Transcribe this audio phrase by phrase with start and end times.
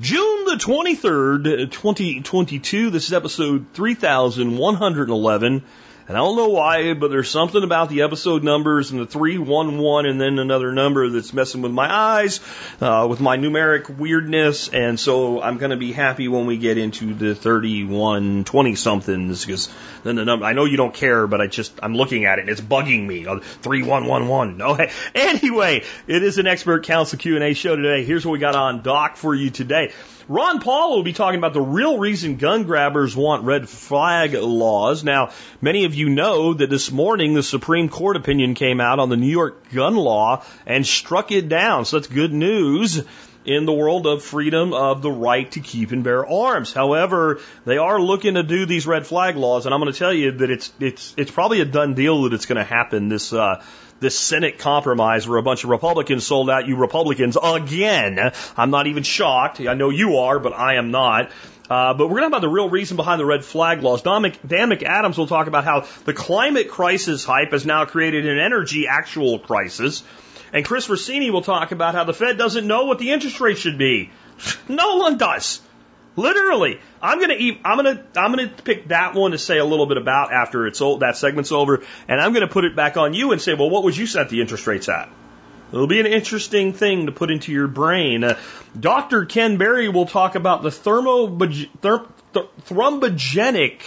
[0.00, 2.88] June the 23rd, 2022.
[2.88, 5.62] This is episode 3111.
[6.12, 10.10] And I don't know why, but there's something about the episode numbers and the 311
[10.10, 12.40] and then another number that's messing with my eyes,
[12.82, 14.68] uh, with my numeric weirdness.
[14.68, 19.70] And so I'm going to be happy when we get into the 3120 somethings because
[20.04, 22.42] then the number, I know you don't care, but I just, I'm looking at it
[22.42, 23.26] and it's bugging me.
[23.26, 24.58] Uh, 3111.
[24.58, 24.78] No,
[25.14, 28.04] anyway, it is an expert council Q&A show today.
[28.04, 29.92] Here's what we got on doc for you today.
[30.28, 35.02] Ron Paul will be talking about the real reason gun grabbers want red flag laws.
[35.02, 39.08] Now, many of you know that this morning the Supreme Court opinion came out on
[39.08, 41.84] the New York gun law and struck it down.
[41.84, 43.02] So that's good news
[43.44, 46.72] in the world of freedom of the right to keep and bear arms.
[46.72, 50.12] However, they are looking to do these red flag laws, and I'm going to tell
[50.12, 53.32] you that it's it's it's probably a done deal that it's going to happen this
[53.32, 53.62] uh,
[54.02, 58.32] this Senate compromise where a bunch of Republicans sold out you Republicans again.
[58.56, 59.60] I'm not even shocked.
[59.60, 61.30] I know you are, but I am not.
[61.70, 64.02] Uh, but we're going to talk about the real reason behind the red flag laws.
[64.02, 68.38] Don Dan McAdams will talk about how the climate crisis hype has now created an
[68.38, 70.02] energy actual crisis.
[70.52, 73.56] And Chris Rossini will talk about how the Fed doesn't know what the interest rate
[73.56, 74.10] should be.
[74.68, 75.60] No one does.
[76.14, 79.96] Literally, I'm gonna I'm gonna I'm gonna pick that one to say a little bit
[79.96, 83.32] about after it's old, that segment's over, and I'm gonna put it back on you
[83.32, 85.08] and say, well, what would you set the interest rates at?
[85.72, 88.24] It'll be an interesting thing to put into your brain.
[88.24, 88.38] Uh,
[88.78, 89.24] Dr.
[89.24, 90.84] Ken Berry will talk about the th-
[92.68, 93.80] thrombogenic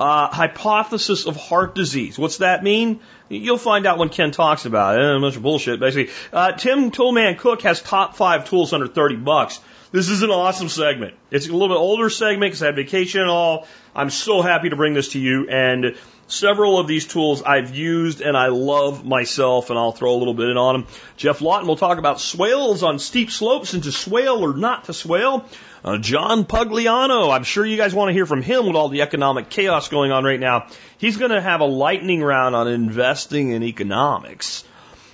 [0.00, 2.18] uh, hypothesis of heart disease.
[2.18, 3.00] What's that mean?
[3.28, 5.02] You'll find out when Ken talks about it.
[5.02, 6.14] Eh, a bunch of bullshit, basically.
[6.32, 9.60] Uh, Tim Toolman Cook has top five tools under 30 bucks.
[9.90, 11.14] This is an awesome segment.
[11.30, 13.66] It's a little bit older segment because I had vacation and all.
[13.94, 15.48] I'm so happy to bring this to you.
[15.48, 20.18] And several of these tools I've used and I love myself, and I'll throw a
[20.18, 20.90] little bit in on them.
[21.16, 24.92] Jeff Lawton will talk about swales on steep slopes and to swale or not to
[24.92, 25.46] swale.
[25.82, 29.00] Uh, John Pugliano, I'm sure you guys want to hear from him with all the
[29.00, 30.66] economic chaos going on right now.
[30.98, 34.64] He's going to have a lightning round on investing in economics.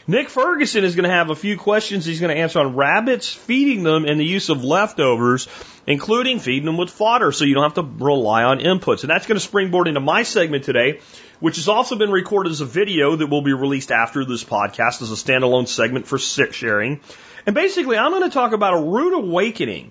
[0.06, 3.32] Nick Ferguson is going to have a few questions he's going to answer on rabbits,
[3.32, 5.48] feeding them, and the use of leftovers,
[5.86, 9.00] including feeding them with fodder so you don't have to rely on inputs.
[9.02, 11.00] And that's going to springboard into my segment today,
[11.40, 15.00] which has also been recorded as a video that will be released after this podcast
[15.00, 17.00] as a standalone segment for sick sharing.
[17.46, 19.90] And basically, I'm going to talk about a rude awakening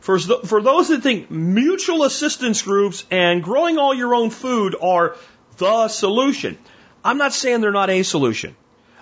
[0.00, 5.14] for, for those that think mutual assistance groups and growing all your own food are
[5.58, 6.58] the solution.
[7.04, 8.56] I'm not saying they're not a solution.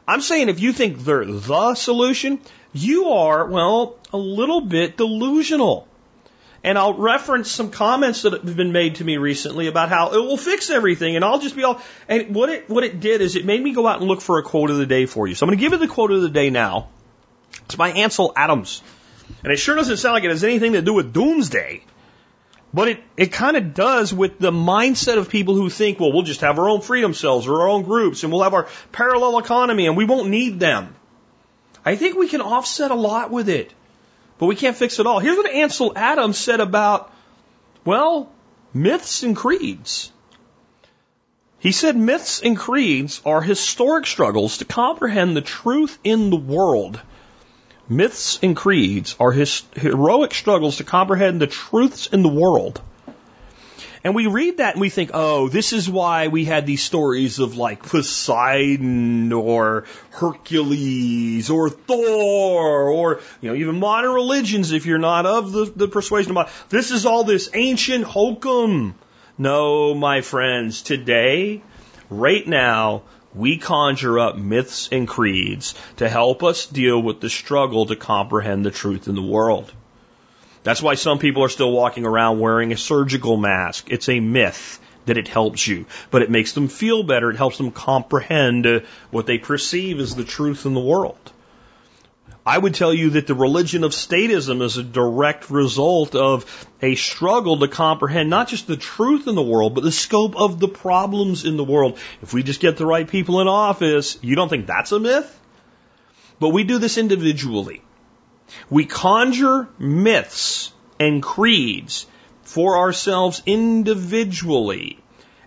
[0.07, 2.41] I'm saying if you think they're the solution,
[2.73, 5.87] you are, well, a little bit delusional.
[6.65, 10.19] And I'll reference some comments that have been made to me recently about how it
[10.19, 13.35] will fix everything and I'll just be all, and what it, what it did is
[13.35, 15.35] it made me go out and look for a quote of the day for you.
[15.35, 16.89] So I'm going to give you the quote of the day now.
[17.65, 18.83] It's by Ansel Adams.
[19.43, 21.83] And it sure doesn't sound like it has anything to do with doomsday.
[22.75, 26.23] But it, it kind of does with the mindset of people who think, well, we'll
[26.23, 29.39] just have our own freedom cells or our own groups and we'll have our parallel
[29.39, 30.95] economy and we won't need them.
[31.85, 33.73] I think we can offset a lot with it,
[34.39, 35.19] but we can't fix it all.
[35.19, 37.13] Here's what Ansel Adams said about,
[37.85, 38.33] well,
[38.73, 40.11] myths and creeds.
[41.59, 47.01] He said myths and creeds are historic struggles to comprehend the truth in the world
[47.89, 52.81] Myths and creeds are his heroic struggles to comprehend the truths in the world.
[54.05, 57.39] And we read that and we think, oh, this is why we had these stories
[57.39, 64.99] of like Poseidon or Hercules or Thor or, you know, even modern religions if you're
[64.99, 68.97] not of the, the persuasion of This is all this ancient hokum.
[69.39, 71.63] No, my friends, today,
[72.11, 73.03] right now,
[73.35, 78.65] we conjure up myths and creeds to help us deal with the struggle to comprehend
[78.65, 79.73] the truth in the world.
[80.63, 83.91] That's why some people are still walking around wearing a surgical mask.
[83.91, 87.31] It's a myth that it helps you, but it makes them feel better.
[87.31, 91.32] It helps them comprehend what they perceive as the truth in the world.
[92.45, 96.97] I would tell you that the religion of statism is a direct result of a
[96.97, 100.69] struggle to comprehend not just the truth in the world, but the scope of the
[100.69, 101.99] problems in the world.
[102.21, 105.39] If we just get the right people in office, you don't think that's a myth?
[106.41, 107.83] But we do this individually.
[108.69, 112.07] We conjure myths and creeds
[112.43, 114.99] for ourselves individually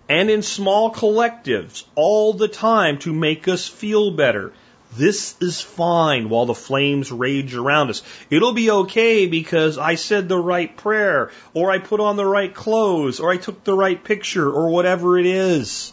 [0.08, 4.54] and in small collectives all the time to make us feel better.
[4.96, 8.02] This is fine while the flames rage around us.
[8.30, 12.54] It'll be okay because I said the right prayer, or I put on the right
[12.54, 15.92] clothes, or I took the right picture, or whatever it is.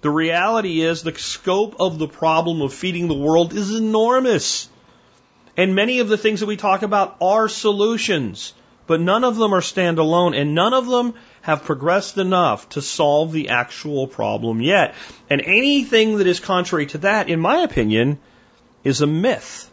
[0.00, 4.68] The reality is the scope of the problem of feeding the world is enormous.
[5.56, 8.52] And many of the things that we talk about are solutions,
[8.92, 13.32] but none of them are standalone and none of them have progressed enough to solve
[13.32, 14.94] the actual problem yet.
[15.30, 18.18] And anything that is contrary to that, in my opinion,
[18.84, 19.70] is a myth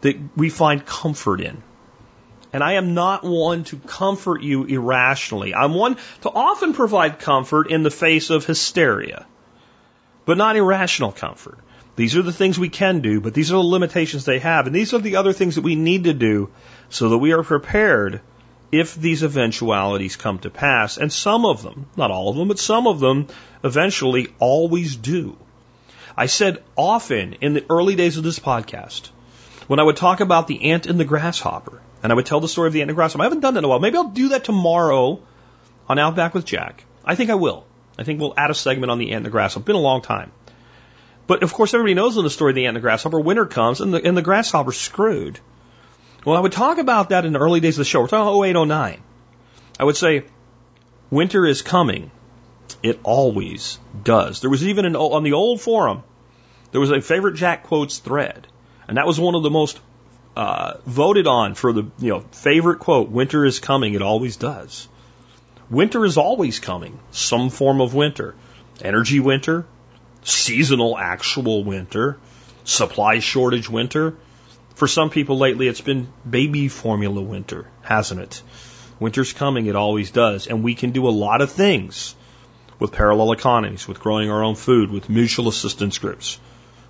[0.00, 1.62] that we find comfort in.
[2.54, 5.54] And I am not one to comfort you irrationally.
[5.54, 9.26] I'm one to often provide comfort in the face of hysteria,
[10.24, 11.58] but not irrational comfort.
[11.94, 14.66] These are the things we can do, but these are the limitations they have.
[14.66, 16.50] And these are the other things that we need to do
[16.88, 18.20] so that we are prepared
[18.70, 20.96] if these eventualities come to pass.
[20.96, 23.28] And some of them, not all of them, but some of them
[23.62, 25.36] eventually always do.
[26.16, 29.08] I said often in the early days of this podcast,
[29.66, 32.48] when I would talk about the ant and the grasshopper, and I would tell the
[32.48, 33.80] story of the ant and the grasshopper, I haven't done that in a while.
[33.80, 35.20] Maybe I'll do that tomorrow
[35.88, 36.84] on Outback with Jack.
[37.04, 37.66] I think I will.
[37.98, 39.60] I think we'll add a segment on the ant and the grasshopper.
[39.60, 40.32] It's been a long time.
[41.32, 43.46] But of course, everybody knows in the story of the ant and the grasshopper, winter
[43.46, 45.40] comes and the, and the grasshopper's screwed.
[46.26, 48.02] Well, I would talk about that in the early days of the show.
[48.02, 49.02] We're talking 08, 09.
[49.80, 50.24] I would say,
[51.08, 52.10] winter is coming.
[52.82, 54.42] It always does.
[54.42, 56.02] There was even an, on the old forum,
[56.70, 58.46] there was a favorite Jack quotes thread.
[58.86, 59.80] And that was one of the most
[60.36, 63.08] uh, voted on for the you know favorite quote.
[63.08, 63.94] Winter is coming.
[63.94, 64.86] It always does.
[65.70, 66.98] Winter is always coming.
[67.10, 68.34] Some form of winter.
[68.82, 69.64] Energy winter,
[70.24, 72.18] seasonal actual winter,
[72.64, 74.16] supply shortage winter.
[74.74, 78.42] For some people lately, it's been baby formula winter, hasn't it?
[79.00, 80.46] Winter's coming, it always does.
[80.46, 82.14] And we can do a lot of things
[82.78, 86.38] with parallel economies, with growing our own food, with mutual assistance groups.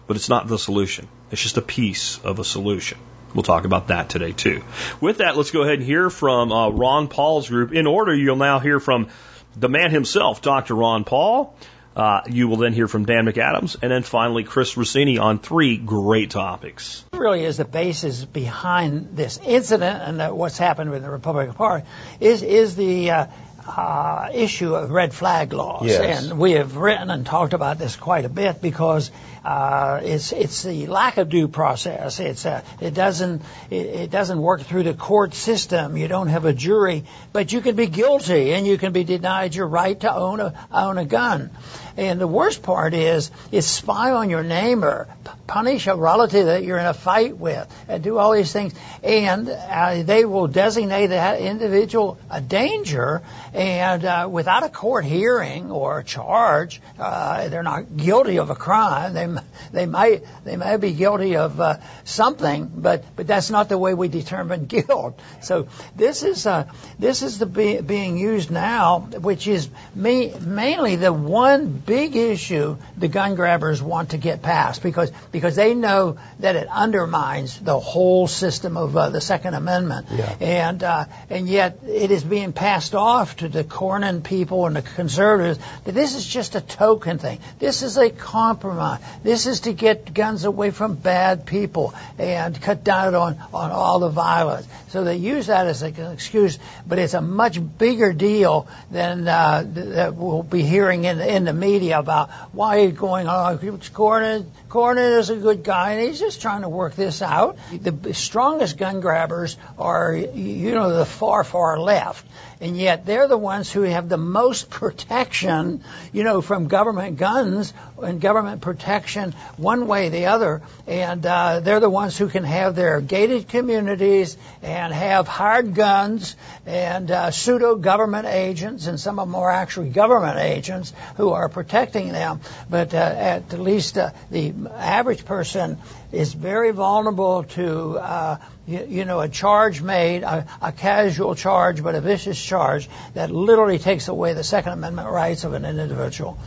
[0.07, 1.09] But it's not the solution.
[1.31, 2.99] It's just a piece of a solution.
[3.35, 4.63] We'll talk about that today too.
[5.01, 7.73] With that, let's go ahead and hear from uh, Ron Paul's group.
[7.73, 9.09] In order, you'll now hear from
[9.57, 10.75] the man himself, Dr.
[10.75, 11.57] Ron Paul.
[11.95, 15.77] Uh, you will then hear from Dan McAdams and then finally Chris Rossini on three
[15.77, 17.05] great topics.
[17.13, 21.87] It really is the basis behind this incident and what's happened with the Republican Party
[22.19, 23.27] is is the uh,
[23.67, 26.29] uh, issue of red flag laws, Yes.
[26.31, 29.11] and we have written and talked about this quite a bit because
[29.45, 32.21] uh, it's it's the lack of due process.
[32.21, 35.97] It's uh, it doesn't it, it doesn't work through the court system.
[35.97, 39.55] You don't have a jury, but you can be guilty and you can be denied
[39.55, 41.51] your right to own a own a gun.
[41.97, 45.09] And the worst part is, is spy on your neighbor,
[45.47, 48.73] punish a relative that you're in a fight with, and do all these things.
[49.03, 53.23] And uh, they will designate that individual a danger,
[53.53, 58.55] and uh, without a court hearing or a charge, uh, they're not guilty of a
[58.55, 59.13] crime.
[59.13, 59.27] They
[59.73, 63.95] they might they may be guilty of uh, something, but but that's not the way
[63.95, 65.19] we determine guilt.
[65.43, 66.65] So this is uh,
[66.99, 72.77] this is the be, being used now, which is me, mainly the one big issue
[72.97, 77.79] the gun grabbers want to get past because because they know that it undermines the
[77.79, 80.35] whole system of uh, the Second Amendment, Yeah.
[80.41, 84.83] and uh, and yet it is being passed off to the Cornyn people and the
[84.83, 87.39] conservatives that this is just a token thing.
[87.59, 89.01] This is a compromise.
[89.23, 94.01] This is to get guns away from bad people and cut down on on all
[94.01, 94.67] the violence.
[94.89, 99.63] So they use that as an excuse, but it's a much bigger deal than uh,
[99.63, 103.59] th- that we'll be hearing in in the media about why it's going on.
[103.59, 107.59] Cornyn, Cornyn is a good guy, and he's just trying to work this out.
[107.79, 112.25] The strongest gun grabbers are, you know, the far, far left.
[112.63, 117.75] And yet they're the ones who have the most protection, you know, from government guns
[118.01, 120.63] and government protection one way or the other.
[120.87, 126.37] And uh, they're the ones who can have their gated communities and have hard guns
[126.65, 131.49] and uh, pseudo government agents, and some of them are actually government agents who are
[131.49, 132.41] protecting them.
[132.71, 135.79] But uh, at least uh, the average person
[136.11, 141.83] is very vulnerable to, uh, you, you know, a charge made, a, a casual charge,
[141.83, 146.39] but a vicious charge that literally takes away the Second Amendment rights of an individual.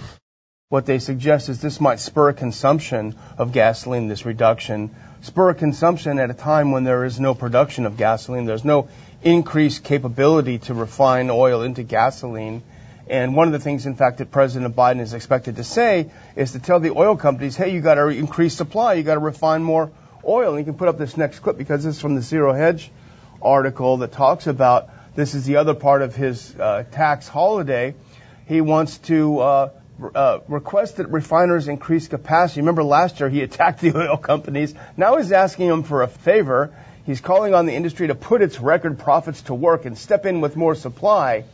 [0.69, 6.31] What they suggest is this might spur consumption of gasoline, this reduction, spur consumption at
[6.31, 8.45] a time when there is no production of gasoline.
[8.45, 8.89] There's no
[9.21, 12.63] increased capability to refine oil into gasoline.
[13.07, 16.53] And one of the things, in fact, that President Biden is expected to say is
[16.53, 19.63] to tell the oil companies, hey, you got to increase supply, you got to refine
[19.63, 19.91] more
[20.25, 20.55] oil.
[20.55, 22.91] And you can put up this next clip because this is from the Zero Hedge
[23.41, 27.95] article that talks about This is the other part of his uh, tax holiday.
[28.47, 29.69] He wants to uh,
[30.13, 32.59] uh, request that refiners increase capacity.
[32.59, 34.75] Remember last year he attacked the oil companies.
[34.97, 36.75] Now he's asking them for a favor.
[37.05, 40.41] He's calling on the industry to put its record profits to work and step in
[40.41, 41.45] with more supply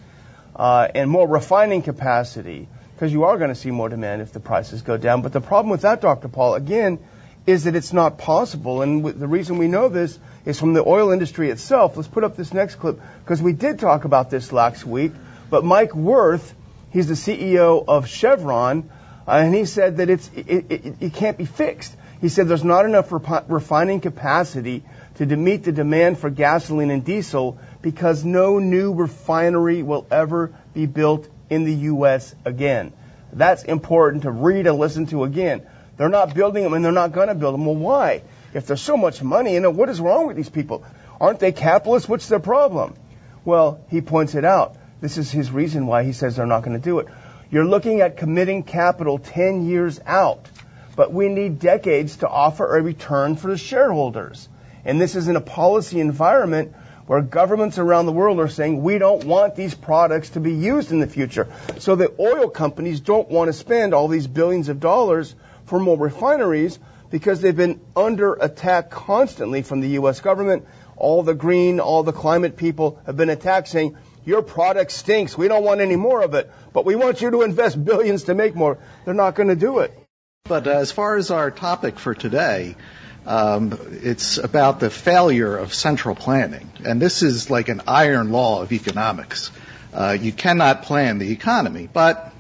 [0.55, 4.39] uh, and more refining capacity because you are going to see more demand if the
[4.39, 5.21] prices go down.
[5.21, 6.27] But the problem with that, Dr.
[6.27, 6.99] Paul, again,
[7.47, 8.81] is that it's not possible.
[8.81, 11.97] And the reason we know this is from the oil industry itself.
[11.97, 15.13] Let's put up this next clip because we did talk about this last week.
[15.49, 16.53] But Mike Wirth,
[16.91, 18.89] he's the CEO of Chevron,
[19.27, 21.95] uh, and he said that it's it, it, it, can't be fixed.
[22.21, 24.83] He said there's not enough refining capacity
[25.29, 30.85] to meet the demand for gasoline and diesel because no new refinery will ever be
[30.85, 32.33] built in the U.S.
[32.45, 32.93] again.
[33.33, 35.61] That's important to read and listen to again.
[35.97, 37.65] They're not building them and they're not going to build them.
[37.65, 38.23] Well, why?
[38.53, 40.83] If there's so much money in it, what is wrong with these people?
[41.19, 42.09] Aren't they capitalists?
[42.09, 42.95] What's their problem?
[43.45, 44.75] Well, he points it out.
[44.99, 47.07] This is his reason why he says they're not going to do it.
[47.49, 50.47] You're looking at committing capital 10 years out,
[50.95, 54.47] but we need decades to offer a return for the shareholders.
[54.85, 56.73] And this is in a policy environment
[57.07, 60.91] where governments around the world are saying we don't want these products to be used
[60.91, 61.47] in the future.
[61.79, 65.35] So the oil companies don't want to spend all these billions of dollars
[65.65, 70.21] for more refineries because they've been under attack constantly from the U.S.
[70.21, 70.65] government.
[70.95, 75.37] All the green, all the climate people have been attacked saying, your product stinks.
[75.37, 78.35] We don't want any more of it, but we want you to invest billions to
[78.35, 78.77] make more.
[79.03, 79.97] They're not going to do it.
[80.45, 82.75] But uh, as far as our topic for today,
[83.25, 86.69] um, it's about the failure of central planning.
[86.83, 89.51] And this is like an iron law of economics.
[89.93, 92.33] Uh, you cannot plan the economy, but,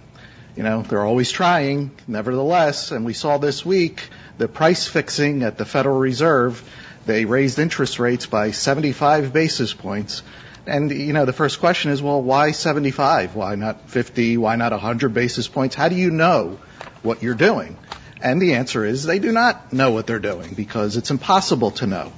[0.55, 2.91] you know, they're always trying, nevertheless.
[2.91, 6.67] And we saw this week the price fixing at the Federal Reserve.
[7.05, 10.23] They raised interest rates by 75 basis points.
[10.65, 13.35] And, you know, the first question is, well, why 75?
[13.35, 14.37] Why not 50?
[14.37, 15.75] Why not 100 basis points?
[15.75, 16.59] How do you know
[17.01, 17.77] what you're doing?
[18.21, 21.87] And the answer is they do not know what they're doing because it's impossible to
[21.87, 22.13] know.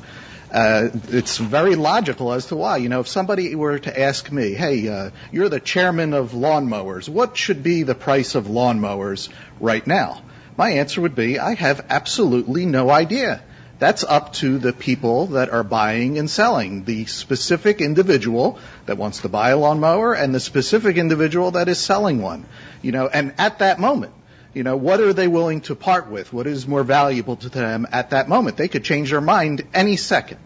[0.52, 2.78] Uh, it's very logical as to why.
[2.78, 7.10] You know, if somebody were to ask me, hey, uh, you're the chairman of lawnmowers,
[7.10, 9.30] what should be the price of lawnmowers
[9.60, 10.22] right now?
[10.56, 13.42] My answer would be, I have absolutely no idea.
[13.80, 19.22] That's up to the people that are buying and selling, the specific individual that wants
[19.22, 22.46] to buy a lawnmower and the specific individual that is selling one.
[22.84, 24.14] You know, and at that moment,
[24.54, 26.32] you know, what are they willing to part with?
[26.32, 28.58] What is more valuable to them at that moment?
[28.58, 30.40] They could change their mind any second.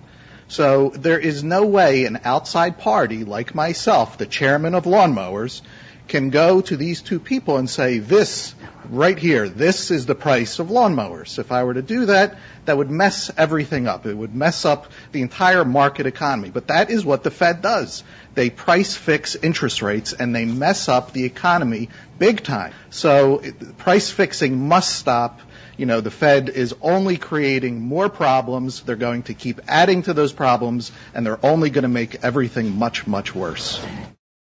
[0.47, 5.61] So there is no way an outside party like myself, the chairman of lawnmowers,
[6.07, 8.55] can go to these two people and say, this
[8.89, 11.39] right here, this is the price of lawnmowers.
[11.39, 14.05] If I were to do that, that would mess everything up.
[14.05, 16.49] It would mess up the entire market economy.
[16.49, 18.03] But that is what the Fed does.
[18.33, 22.73] They price fix interest rates and they mess up the economy big time.
[22.89, 23.41] So
[23.77, 25.41] price fixing must stop.
[25.77, 28.81] You know, the Fed is only creating more problems.
[28.81, 32.77] They're going to keep adding to those problems and they're only going to make everything
[32.77, 33.79] much, much worse.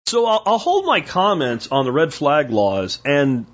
[0.07, 3.45] So I'll, I'll hold my comments on the red flag laws and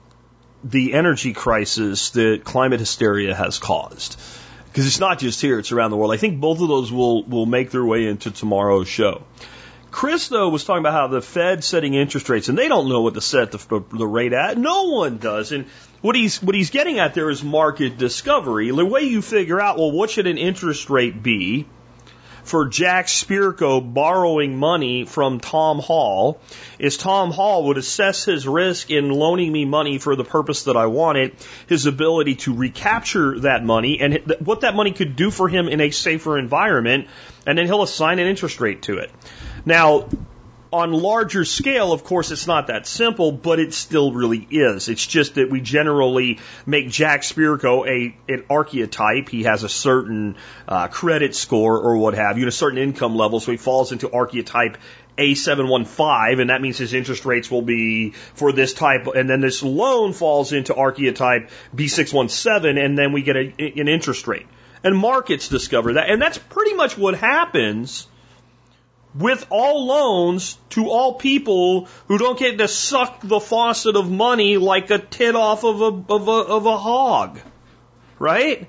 [0.63, 4.19] the energy crisis that climate hysteria has caused.
[4.67, 6.13] Because it's not just here, it's around the world.
[6.13, 9.24] I think both of those will, will make their way into tomorrow's show.
[9.89, 13.01] Chris, though, was talking about how the Fed setting interest rates, and they don't know
[13.01, 14.55] what to set the, the rate at.
[14.55, 15.51] No one does.
[15.51, 15.65] And
[16.01, 18.69] what he's, what he's getting at there is market discovery.
[18.69, 21.65] The way you figure out, well, what should an interest rate be?
[22.43, 26.39] For Jack Spirko borrowing money from Tom Hall
[26.79, 30.75] is Tom Hall would assess his risk in loaning me money for the purpose that
[30.75, 31.35] I wanted,
[31.67, 35.81] his ability to recapture that money and what that money could do for him in
[35.81, 37.07] a safer environment,
[37.45, 39.12] and then he'll assign an interest rate to it.
[39.65, 40.09] Now,
[40.74, 44.89] on larger scale, of course, it's not that simple, but it still really is.
[44.89, 49.30] It's just that we generally make Jack Spirko a an archetype.
[49.30, 50.36] He has a certain
[50.68, 54.12] uh, credit score or what have you, a certain income level, so he falls into
[54.12, 54.77] archetype
[55.15, 59.62] a715, and that means his interest rates will be for this type, and then this
[59.62, 64.48] loan falls into archetype B617, and then we get a, an interest rate.
[64.84, 68.08] And markets discover that, and that's pretty much what happens
[69.15, 74.58] with all loans to all people who don't get to suck the faucet of money
[74.58, 77.39] like a tit off of a, of a, of a hog.
[78.20, 78.67] Right?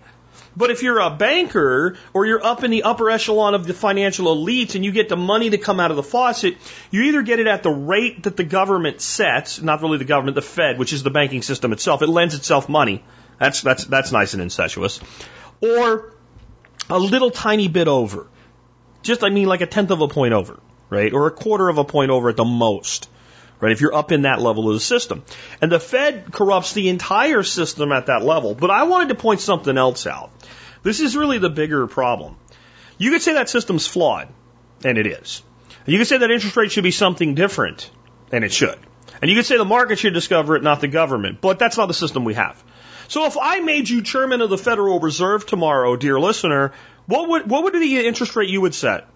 [0.56, 4.34] But if you're a banker or you're up in the upper echelon of the financial
[4.34, 6.56] elites and you get the money to come out of the faucet,
[6.90, 10.36] you either get it at the rate that the government sets, not really the government,
[10.36, 12.02] the Fed, which is the banking system itself.
[12.02, 13.02] It lends itself money.
[13.40, 15.00] That's, that's, that's nice and incestuous.
[15.60, 16.14] Or
[16.88, 18.28] a little tiny bit over.
[19.04, 20.58] Just, I mean, like a tenth of a point over.
[20.90, 21.12] right?
[21.12, 23.08] Or a quarter of a point over at the most,
[23.60, 23.72] right?
[23.72, 25.24] If you're up in that level of the system.
[25.60, 28.54] And the Fed corrupts the entire system at that level.
[28.54, 30.30] But I wanted to point something else out.
[30.82, 32.36] This is really the bigger problem.
[32.98, 34.28] You could say that system's flawed,
[34.84, 35.42] and it is.
[35.86, 37.90] You could say that interest rate should be something different,
[38.30, 38.78] and it should.
[39.20, 41.40] And you could say the market should discover it, not the government.
[41.40, 42.62] But that's not the system we have.
[43.08, 46.72] So if I made you chairman of the Federal Reserve tomorrow, dear listener,
[47.06, 49.06] what would what would be the interest rate you would set?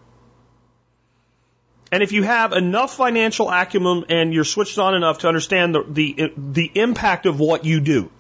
[1.91, 5.85] And if you have enough financial acumen and you're switched on enough to understand the,
[5.89, 8.11] the, the impact of what you do.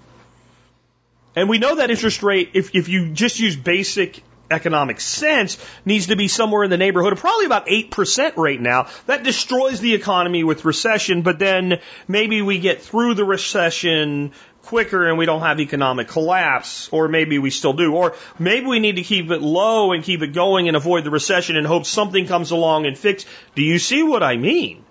[1.37, 6.07] And we know that interest rate, if, if you just use basic economic sense, needs
[6.07, 8.89] to be somewhere in the neighborhood of probably about 8% right now.
[9.07, 14.33] That destroys the economy with recession, but then maybe we get through the recession
[14.69, 18.81] quicker and we don't have economic collapse, or maybe we still do, or maybe we
[18.81, 21.87] need to keep it low and keep it going and avoid the recession and hope
[21.87, 23.25] something comes along and fix.
[23.55, 24.85] Do you see what I mean?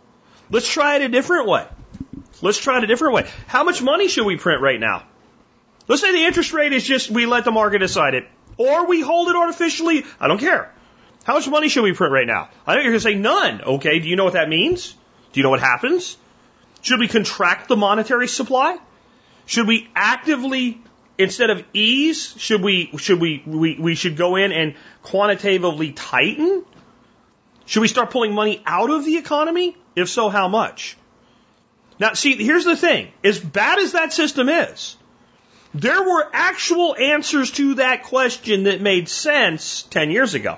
[0.50, 1.68] Let's try it a different way.
[2.42, 3.28] Let's try it a different way.
[3.46, 5.04] How much money should we print right now?
[5.88, 9.02] Let's say the interest rate is just we let the market decide it, or we
[9.02, 10.06] hold it artificially.
[10.20, 10.74] I don't care.
[11.24, 12.50] How much money should we print right now?
[12.66, 13.62] I know you're going to say none.
[13.62, 14.96] Okay, do you know what that means?
[15.34, 16.18] Do you know what happens?
[16.82, 18.78] Should we contract the monetary supply?
[19.48, 20.80] Should we actively,
[21.18, 26.66] instead of ease, should we, should we, we, we should go in and quantitatively tighten?
[27.66, 29.76] Should we start pulling money out of the economy?
[29.96, 30.98] If so, how much?
[31.98, 33.08] Now, see, here's the thing.
[33.24, 34.98] As bad as that system is,
[35.74, 40.58] there were actual answers to that question that made sense 10 years ago.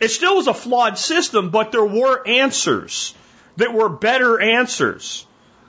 [0.00, 3.14] It still was a flawed system, but there were answers
[3.56, 5.24] that were better answers.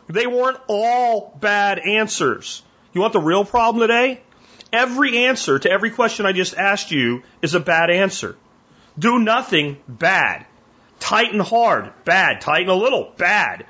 [0.10, 2.64] They weren't all bad answers.
[2.94, 4.22] You want the real problem today?
[4.72, 8.36] Every answer to every question I just asked you is a bad answer.
[8.98, 10.46] Do nothing, bad.
[11.00, 12.42] Tighten hard, bad.
[12.42, 13.66] Tighten a little, bad.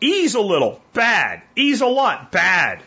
[0.00, 1.42] Ease a little, bad.
[1.56, 2.82] Ease a lot, bad.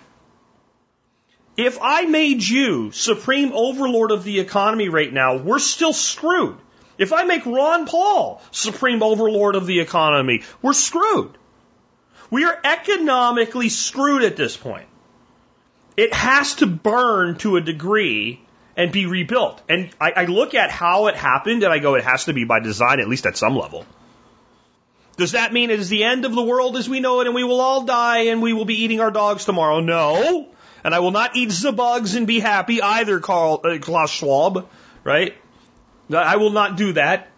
[1.57, 6.57] If I made you supreme overlord of the economy right now, we're still screwed.
[6.97, 11.37] If I make Ron Paul supreme overlord of the economy, we're screwed.
[12.29, 14.87] We are economically screwed at this point.
[15.97, 18.41] It has to burn to a degree
[18.77, 19.61] and be rebuilt.
[19.67, 22.45] And I, I look at how it happened and I go, it has to be
[22.45, 23.85] by design, at least at some level.
[25.17, 27.35] Does that mean it is the end of the world as we know it and
[27.35, 29.81] we will all die and we will be eating our dogs tomorrow?
[29.81, 30.47] No.
[30.81, 34.69] And I will not eat the bugs and be happy either, Carl, uh, Klaus Schwab,
[35.03, 35.35] right?
[36.09, 37.28] I will not do that.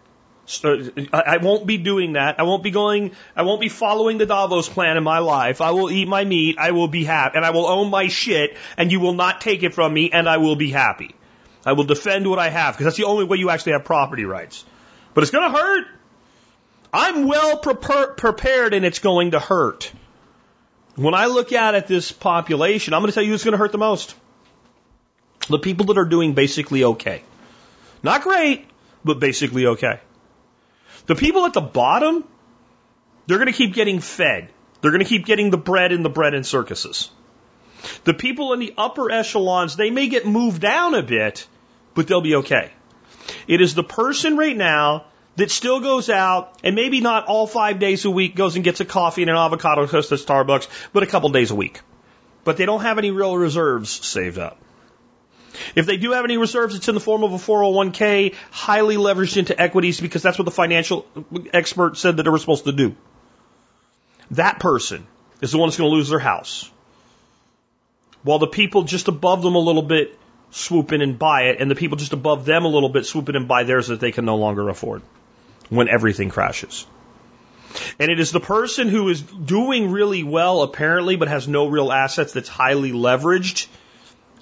[1.12, 2.38] I won't be doing that.
[2.38, 5.60] I won't be going, I won't be following the Davos plan in my life.
[5.60, 8.56] I will eat my meat, I will be happy, and I will own my shit,
[8.76, 11.14] and you will not take it from me, and I will be happy.
[11.64, 14.24] I will defend what I have, because that's the only way you actually have property
[14.24, 14.64] rights.
[15.14, 15.86] But it's gonna hurt.
[16.92, 19.92] I'm well prepared, and it's going to hurt.
[20.96, 23.78] When I look out at this population, I'm gonna tell you who's gonna hurt the
[23.78, 24.14] most.
[25.48, 27.22] The people that are doing basically okay.
[28.02, 28.66] Not great,
[29.04, 30.00] but basically okay.
[31.06, 32.24] The people at the bottom,
[33.26, 34.48] they're going to keep getting fed.
[34.80, 37.10] They're going to keep getting the bread in the bread and circuses.
[38.04, 41.46] The people in the upper echelons, they may get moved down a bit,
[41.94, 42.72] but they'll be okay.
[43.46, 47.78] It is the person right now that still goes out and maybe not all five
[47.78, 51.02] days a week goes and gets a coffee and an avocado toast at Starbucks, but
[51.02, 51.80] a couple days a week.
[52.44, 54.58] But they don't have any real reserves saved up.
[55.74, 59.36] If they do have any reserves, it's in the form of a 401k, highly leveraged
[59.36, 61.06] into equities because that's what the financial
[61.52, 62.94] expert said that they were supposed to do.
[64.32, 65.06] That person
[65.40, 66.70] is the one that's going to lose their house.
[68.22, 70.18] While the people just above them a little bit
[70.50, 73.28] swoop in and buy it, and the people just above them a little bit swoop
[73.28, 75.02] in and buy theirs that they can no longer afford
[75.70, 76.86] when everything crashes.
[77.98, 81.90] And it is the person who is doing really well, apparently, but has no real
[81.90, 83.66] assets that's highly leveraged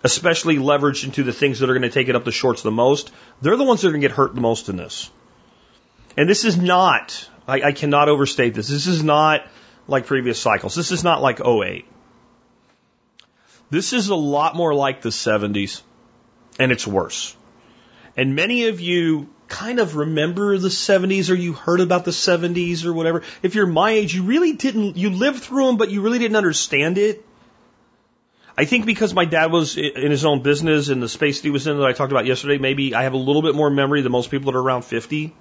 [0.03, 2.71] especially leveraged into the things that are going to take it up the shorts the
[2.71, 3.11] most,
[3.41, 5.11] they're the ones that are going to get hurt the most in this.
[6.17, 8.69] And this is not, I, I cannot overstate this.
[8.69, 9.47] This is not
[9.87, 10.75] like previous cycles.
[10.75, 11.87] This is not like 08.
[13.71, 15.83] This is a lot more like the 70s,
[16.59, 17.37] and it's worse.
[18.17, 22.85] And many of you kind of remember the 70s or you heard about the 70s
[22.85, 23.23] or whatever.
[23.43, 26.37] If you're my age, you really didn't, you lived through them, but you really didn't
[26.37, 27.25] understand it.
[28.61, 31.51] I think because my dad was in his own business in the space that he
[31.51, 34.03] was in that I talked about yesterday, maybe I have a little bit more memory
[34.03, 35.35] than most people that are around 50.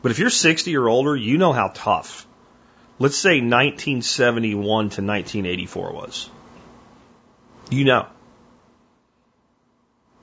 [0.00, 2.26] But if you're 60 or older, you know how tough,
[2.98, 6.30] let's say 1971 to 1984 was.
[7.70, 8.06] You know.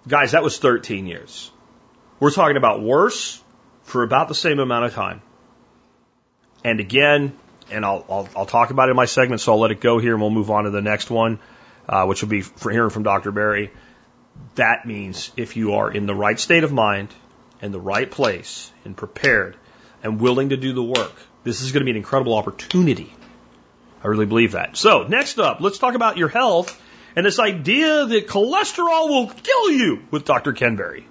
[0.08, 1.52] Guys, that was 13 years.
[2.20, 3.40] We're talking about worse
[3.84, 5.22] for about the same amount of time.
[6.64, 7.38] And again,
[7.70, 10.00] and I'll, I'll, I'll talk about it in my segment, so I'll let it go
[10.00, 11.40] here and we'll move on to the next one,
[11.88, 13.32] uh, which will be for hearing from Dr.
[13.32, 13.72] Berry.
[14.56, 17.10] That means if you are in the right state of mind,
[17.62, 19.56] in the right place, and prepared,
[20.04, 21.14] and willing to do the work,
[21.44, 23.14] this is going to be an incredible opportunity.
[24.04, 24.78] I really believe that.
[24.78, 26.80] So, next up, let's talk about your health
[27.16, 30.54] and this idea that cholesterol will kill you with Dr.
[30.54, 31.06] Ken Berry.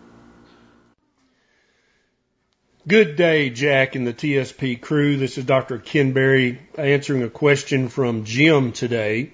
[2.89, 5.19] Good day, Jack and the TSP crew.
[5.19, 5.79] This is Dr.
[5.79, 9.33] Ken Berry answering a question from Jim today.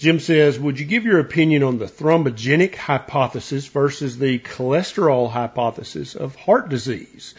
[0.00, 6.14] Jim says, would you give your opinion on the thrombogenic hypothesis versus the cholesterol hypothesis
[6.14, 7.34] of heart disease?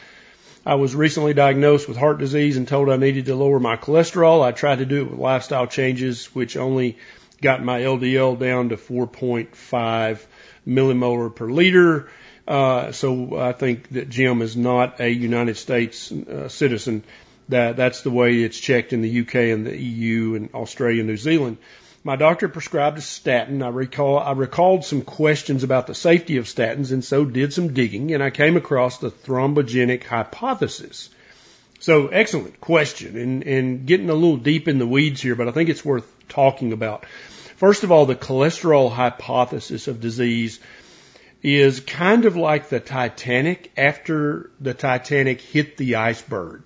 [0.63, 4.43] I was recently diagnosed with heart disease and told I needed to lower my cholesterol.
[4.43, 6.99] I tried to do it with lifestyle changes, which only
[7.41, 10.23] got my LDL down to 4.5
[10.67, 12.11] millimolar per liter.
[12.47, 17.03] Uh, so I think that Jim is not a United States uh, citizen.
[17.49, 21.09] That that's the way it's checked in the UK and the EU and Australia and
[21.09, 21.57] New Zealand.
[22.03, 23.61] My doctor prescribed a statin.
[23.61, 27.73] I recall I recalled some questions about the safety of statins and so did some
[27.73, 31.09] digging and I came across the thrombogenic hypothesis.
[31.79, 35.51] So excellent question and, and getting a little deep in the weeds here, but I
[35.51, 37.05] think it's worth talking about.
[37.57, 40.59] First of all, the cholesterol hypothesis of disease
[41.43, 46.63] is kind of like the Titanic after the Titanic hit the iceberg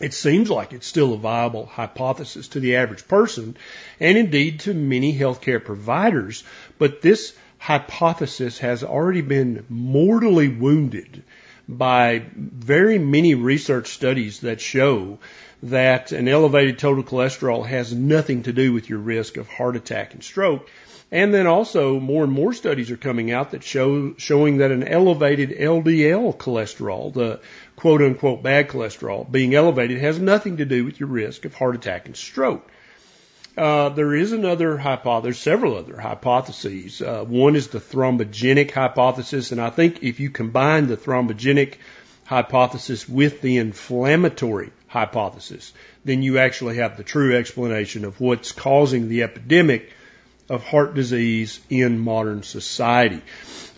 [0.00, 3.56] it seems like it's still a viable hypothesis to the average person
[3.98, 6.44] and indeed to many healthcare providers.
[6.78, 11.22] But this hypothesis has already been mortally wounded
[11.68, 15.18] by very many research studies that show
[15.62, 20.14] that an elevated total cholesterol has nothing to do with your risk of heart attack
[20.14, 20.68] and stroke.
[21.10, 24.82] And then also more and more studies are coming out that show showing that an
[24.82, 27.40] elevated LDL cholesterol, the
[27.76, 31.74] quote unquote bad cholesterol being elevated has nothing to do with your risk of heart
[31.74, 32.68] attack and stroke.
[33.56, 37.00] Uh, there is another hypothesis, several other hypotheses.
[37.00, 41.76] Uh, one is the thrombogenic hypothesis, and I think if you combine the thrombogenic
[42.26, 45.72] hypothesis with the inflammatory hypothesis,
[46.04, 49.90] then you actually have the true explanation of what's causing the epidemic
[50.48, 53.22] of heart disease in modern society.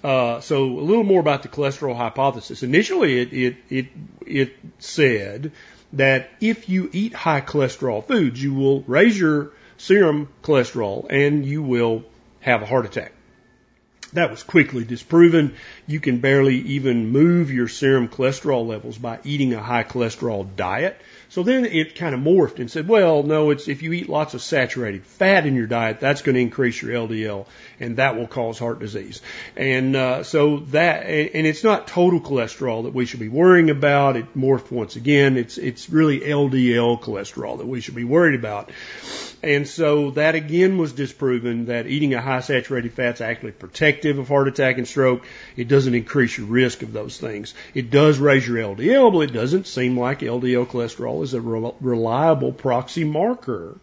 [0.02, 2.62] Uh, so a little more about the cholesterol hypothesis.
[2.62, 3.87] Initially, it, it, it,
[4.26, 5.52] it said
[5.94, 11.62] that if you eat high cholesterol foods, you will raise your serum cholesterol and you
[11.62, 12.04] will
[12.40, 13.12] have a heart attack.
[14.14, 15.55] That was quickly disproven.
[15.87, 20.99] You can barely even move your serum cholesterol levels by eating a high cholesterol diet.
[21.31, 24.33] So then it kind of morphed and said, well, no, it's if you eat lots
[24.33, 27.47] of saturated fat in your diet, that's going to increase your LDL
[27.81, 29.21] and that will cause heart disease.
[29.55, 34.16] And uh, so that, and it's not total cholesterol that we should be worrying about.
[34.16, 35.37] It morphed once again.
[35.37, 38.71] It's it's really LDL cholesterol that we should be worried about.
[39.42, 44.18] And so that again was disproven that eating a high saturated fat is actually protective
[44.18, 45.24] of heart attack and stroke.
[45.57, 47.55] It doesn't increase your risk of those things.
[47.72, 52.53] It does raise your LDL, but it doesn't seem like LDL cholesterol is a reliable
[52.53, 53.79] proxy marker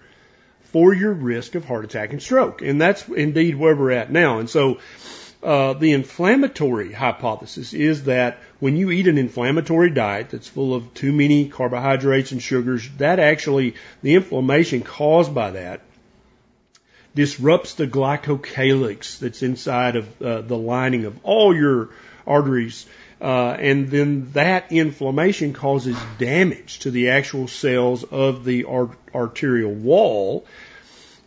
[0.63, 2.61] for your risk of heart attack and stroke.
[2.61, 4.39] And that's indeed where we're at now.
[4.39, 4.79] And so,
[5.41, 10.93] uh, the inflammatory hypothesis is that when you eat an inflammatory diet that's full of
[10.93, 15.81] too many carbohydrates and sugars, that actually, the inflammation caused by that
[17.15, 21.89] disrupts the glycocalyx that's inside of uh, the lining of all your
[22.27, 22.85] arteries.
[23.21, 29.71] Uh, and then that inflammation causes damage to the actual cells of the art- arterial
[29.71, 30.45] wall.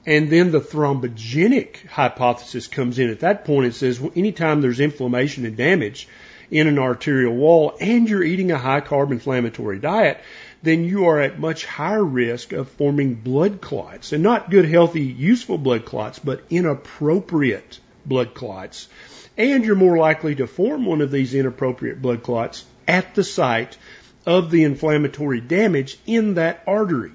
[0.06, 3.10] And then the thrombogenic hypothesis comes in.
[3.10, 6.08] At that and says well, anytime there's inflammation and damage
[6.50, 10.20] in an arterial wall and you're eating a high carb inflammatory diet,
[10.62, 14.12] then you are at much higher risk of forming blood clots.
[14.12, 18.88] And not good, healthy, useful blood clots, but inappropriate blood clots.
[19.36, 23.76] And you're more likely to form one of these inappropriate blood clots at the site
[24.26, 27.12] of the inflammatory damage in that artery.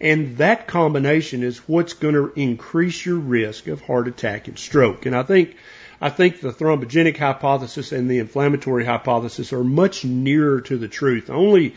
[0.00, 5.06] And that combination is what's going to increase your risk of heart attack and stroke.
[5.06, 5.56] And I think,
[6.00, 11.30] I think the thrombogenic hypothesis and the inflammatory hypothesis are much nearer to the truth.
[11.30, 11.74] Only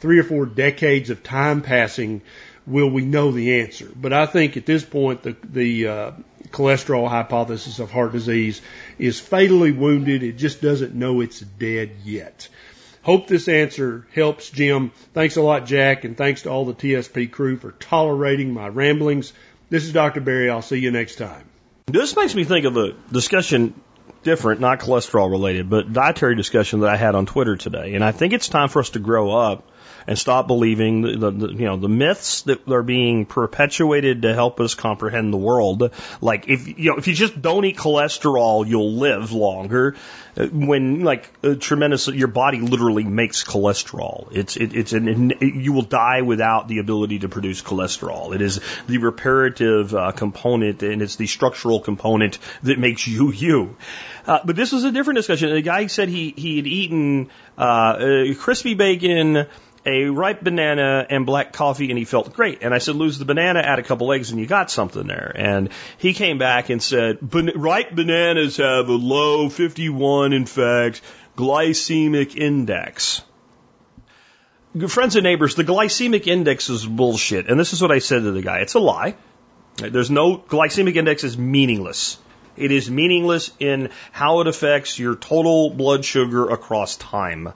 [0.00, 2.22] three or four decades of time passing
[2.66, 3.88] will we know the answer.
[3.94, 6.12] But I think at this point the, the, uh,
[6.52, 8.60] cholesterol hypothesis of heart disease
[8.98, 10.22] is fatally wounded.
[10.22, 12.48] It just doesn't know it's dead yet.
[13.02, 14.92] Hope this answer helps, Jim.
[15.12, 19.32] Thanks a lot, Jack, and thanks to all the TSP crew for tolerating my ramblings.
[19.70, 20.20] This is Dr.
[20.20, 20.50] Berry.
[20.50, 21.51] I'll see you next time.
[21.86, 23.74] This makes me think of a discussion
[24.22, 27.94] different, not cholesterol related, but dietary discussion that I had on Twitter today.
[27.94, 29.68] And I think it's time for us to grow up
[30.06, 34.34] and stop believing the, the, the you know the myths that are being perpetuated to
[34.34, 35.90] help us comprehend the world.
[36.20, 39.96] Like if you know if you just don't eat cholesterol, you'll live longer.
[40.36, 44.28] Uh, When like a tremendous, your body literally makes cholesterol.
[44.32, 48.34] It's it, it's an you will die without the ability to produce cholesterol.
[48.34, 53.76] It is the reparative uh, component and it's the structural component that makes you you.
[54.26, 55.52] Uh, but this was a different discussion.
[55.52, 59.46] The guy said he he had eaten uh, uh, crispy bacon,
[59.84, 62.62] a ripe banana, and black coffee, and he felt great.
[62.62, 65.32] And I said, lose the banana, add a couple eggs, and you got something there.
[65.34, 67.18] And he came back and said,
[67.56, 71.02] ripe bananas have a low 51, in fact,
[71.36, 73.22] glycemic index.
[74.88, 77.50] Friends and neighbors, the glycemic index is bullshit.
[77.50, 78.60] And this is what I said to the guy.
[78.60, 79.16] It's a lie.
[79.76, 82.18] There's no glycemic index is meaningless.
[82.56, 87.52] It is meaningless in how it affects your total blood sugar across time,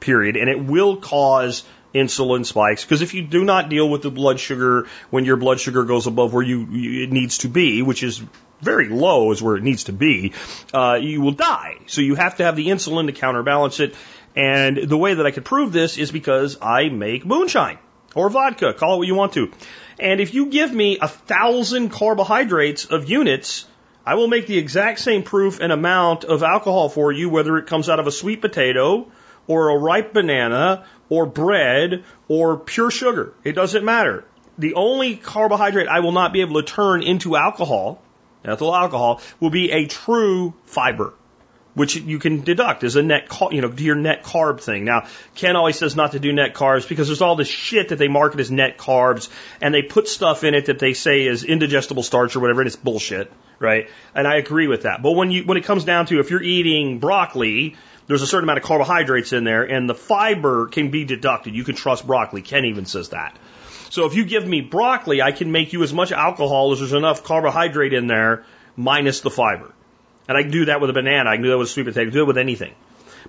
[0.00, 0.36] period.
[0.36, 4.38] And it will cause insulin spikes because if you do not deal with the blood
[4.38, 8.02] sugar when your blood sugar goes above where you, you it needs to be, which
[8.02, 8.22] is
[8.60, 10.32] very low is where it needs to be,
[10.74, 11.76] uh, you will die.
[11.86, 13.94] So you have to have the insulin to counterbalance it.
[14.36, 17.78] And the way that I could prove this is because I make moonshine
[18.14, 19.50] or vodka, call it what you want to.
[19.98, 23.66] And if you give me a thousand carbohydrates of units,
[24.04, 27.66] I will make the exact same proof and amount of alcohol for you, whether it
[27.66, 29.10] comes out of a sweet potato
[29.48, 33.34] or a ripe banana or bread or pure sugar.
[33.42, 34.24] It doesn't matter.
[34.58, 38.00] The only carbohydrate I will not be able to turn into alcohol,
[38.44, 41.14] ethyl alcohol, will be a true fiber
[41.78, 44.84] which you can deduct as a net, you know, your net carb thing.
[44.84, 45.06] Now,
[45.36, 48.08] Ken always says not to do net carbs because there's all this shit that they
[48.08, 49.30] market as net carbs
[49.60, 52.66] and they put stuff in it that they say is indigestible starch or whatever and
[52.66, 53.88] it's bullshit, right?
[54.14, 55.02] And I agree with that.
[55.02, 57.76] But when you, when it comes down to if you're eating broccoli,
[58.08, 61.54] there's a certain amount of carbohydrates in there and the fiber can be deducted.
[61.54, 62.42] You can trust broccoli.
[62.42, 63.38] Ken even says that.
[63.90, 66.92] So if you give me broccoli, I can make you as much alcohol as there's
[66.92, 68.44] enough carbohydrate in there
[68.76, 69.72] minus the fiber.
[70.26, 71.30] And I can do that with a banana.
[71.30, 72.02] I can do that with a sweet potato.
[72.02, 72.74] I can do it with anything.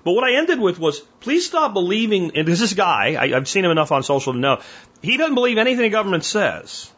[0.04, 3.64] But what I ended with was, please stop believing, and this guy, I, I've seen
[3.64, 4.60] him enough on social to know,
[5.02, 6.90] he doesn't believe anything the government says.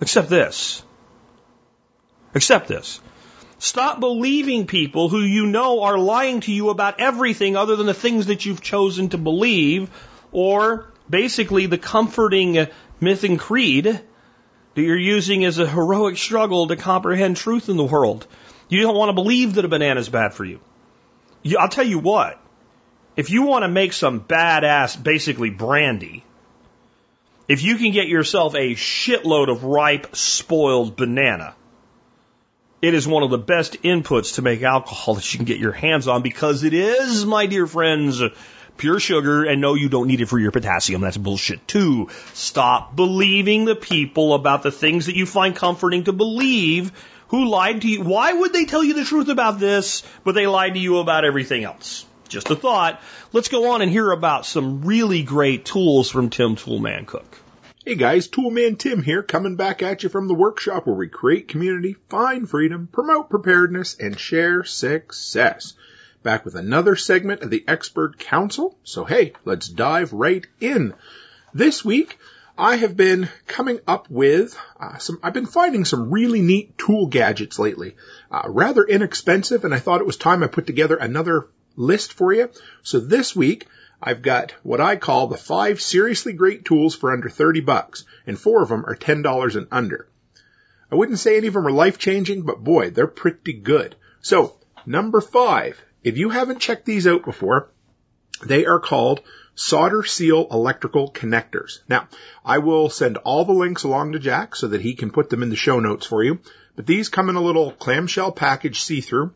[0.00, 0.82] Except this.
[2.34, 3.00] Except this.
[3.62, 7.94] Stop believing people who you know are lying to you about everything other than the
[7.94, 9.88] things that you've chosen to believe,
[10.32, 12.66] or basically the comforting
[12.98, 17.84] myth and creed that you're using as a heroic struggle to comprehend truth in the
[17.84, 18.26] world.
[18.68, 20.58] You don't want to believe that a banana is bad for you.
[21.44, 21.56] you.
[21.56, 22.40] I'll tell you what.
[23.16, 26.24] If you want to make some badass, basically brandy,
[27.46, 31.54] if you can get yourself a shitload of ripe, spoiled banana,
[32.82, 35.72] it is one of the best inputs to make alcohol that you can get your
[35.72, 38.20] hands on because it is, my dear friends,
[38.76, 39.44] pure sugar.
[39.44, 41.00] And no, you don't need it for your potassium.
[41.00, 42.08] That's bullshit too.
[42.34, 46.92] Stop believing the people about the things that you find comforting to believe
[47.28, 48.02] who lied to you.
[48.02, 51.24] Why would they tell you the truth about this, but they lied to you about
[51.24, 52.04] everything else?
[52.28, 53.00] Just a thought.
[53.32, 57.41] Let's go on and hear about some really great tools from Tim Toolman Cook.
[57.84, 61.48] Hey guys, Toolman Tim here, coming back at you from the workshop where we create
[61.48, 65.74] community, find freedom, promote preparedness, and share success.
[66.22, 68.78] Back with another segment of the Expert Council.
[68.84, 70.94] So hey, let's dive right in.
[71.52, 72.20] This week,
[72.56, 75.18] I have been coming up with uh, some.
[75.20, 77.96] I've been finding some really neat tool gadgets lately,
[78.30, 82.32] uh, rather inexpensive, and I thought it was time I put together another list for
[82.32, 82.48] you.
[82.84, 83.66] So this week
[84.02, 88.38] I've got what I call the five seriously great tools for under 30 bucks, and
[88.38, 90.08] four of them are $10 and under.
[90.90, 93.94] I wouldn't say any of them are life changing, but boy, they're pretty good.
[94.20, 97.70] So number five, if you haven't checked these out before,
[98.44, 99.20] they are called
[99.54, 101.78] solder seal electrical connectors.
[101.88, 102.08] Now,
[102.44, 105.42] I will send all the links along to Jack so that he can put them
[105.42, 106.40] in the show notes for you.
[106.74, 109.32] But these come in a little clamshell package see-through.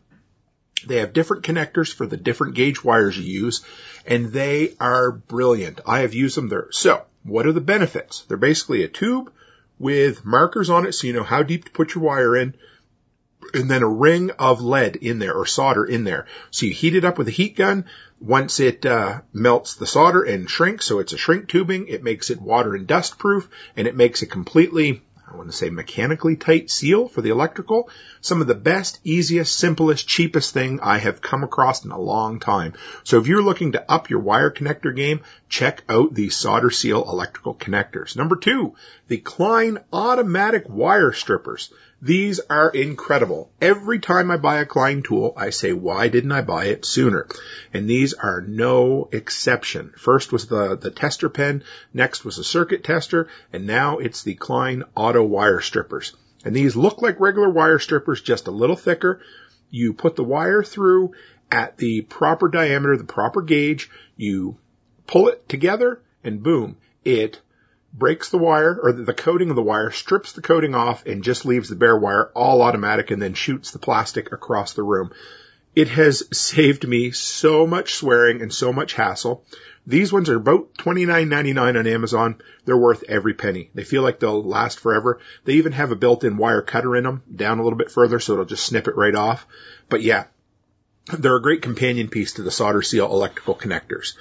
[0.85, 3.63] They have different connectors for the different gauge wires you use,
[4.05, 5.81] and they are brilliant.
[5.85, 6.67] I have used them there.
[6.71, 8.23] So, what are the benefits?
[8.27, 9.31] They're basically a tube
[9.79, 12.55] with markers on it so you know how deep to put your wire in,
[13.53, 16.25] and then a ring of lead in there or solder in there.
[16.51, 17.85] So you heat it up with a heat gun.
[18.19, 22.29] Once it uh, melts the solder and shrinks, so it's a shrink tubing, it makes
[22.31, 26.37] it water and dust proof, and it makes it completely, I want to say mechanically
[26.37, 27.89] tight seal for the electrical.
[28.21, 32.39] Some of the best, easiest, simplest, cheapest thing I have come across in a long
[32.39, 32.73] time.
[33.03, 37.03] So if you're looking to up your wire connector game, check out the solder seal
[37.03, 38.15] electrical connectors.
[38.15, 38.75] Number two,
[39.09, 41.73] the Klein automatic wire strippers.
[42.01, 43.49] These are incredible.
[43.59, 47.27] Every time I buy a Klein tool, I say, why didn't I buy it sooner?
[47.73, 49.93] And these are no exception.
[49.97, 54.35] First was the, the tester pen, next was the circuit tester, and now it's the
[54.35, 56.15] Klein auto wire strippers.
[56.45, 59.19] And these look like regular wire strippers, just a little thicker.
[59.71, 61.13] You put the wire through
[61.51, 64.57] at the proper diameter, the proper gauge, you
[65.07, 67.41] pull it together, and boom, it
[67.97, 71.45] breaks the wire or the coating of the wire, strips the coating off and just
[71.45, 75.11] leaves the bare wire all automatic and then shoots the plastic across the room.
[75.75, 79.45] It has saved me so much swearing and so much hassle.
[79.85, 82.41] These ones are about $29.99 on Amazon.
[82.65, 83.69] They're worth every penny.
[83.73, 85.19] They feel like they'll last forever.
[85.45, 88.33] They even have a built-in wire cutter in them down a little bit further so
[88.33, 89.47] it'll just snip it right off.
[89.87, 90.25] But yeah,
[91.17, 94.15] they're a great companion piece to the solder seal electrical connectors.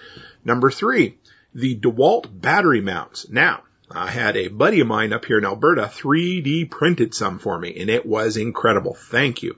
[0.44, 1.16] Number three,
[1.56, 3.30] the DeWalt battery mounts.
[3.30, 7.58] Now, I had a buddy of mine up here in Alberta 3D printed some for
[7.58, 8.92] me and it was incredible.
[8.92, 9.56] Thank you.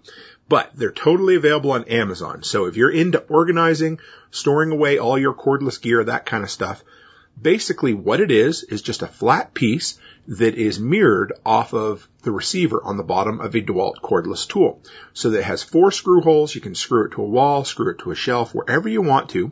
[0.49, 2.45] But they're totally available on Amazon.
[2.45, 3.99] So if you're into organizing,
[4.31, 6.85] storing away all your cordless gear, that kind of stuff,
[7.41, 12.31] basically what it is is just a flat piece that is mirrored off of the
[12.31, 14.81] receiver on the bottom of a DeWalt cordless tool.
[15.15, 16.55] So that it has four screw holes.
[16.55, 19.31] You can screw it to a wall, screw it to a shelf, wherever you want
[19.31, 19.51] to.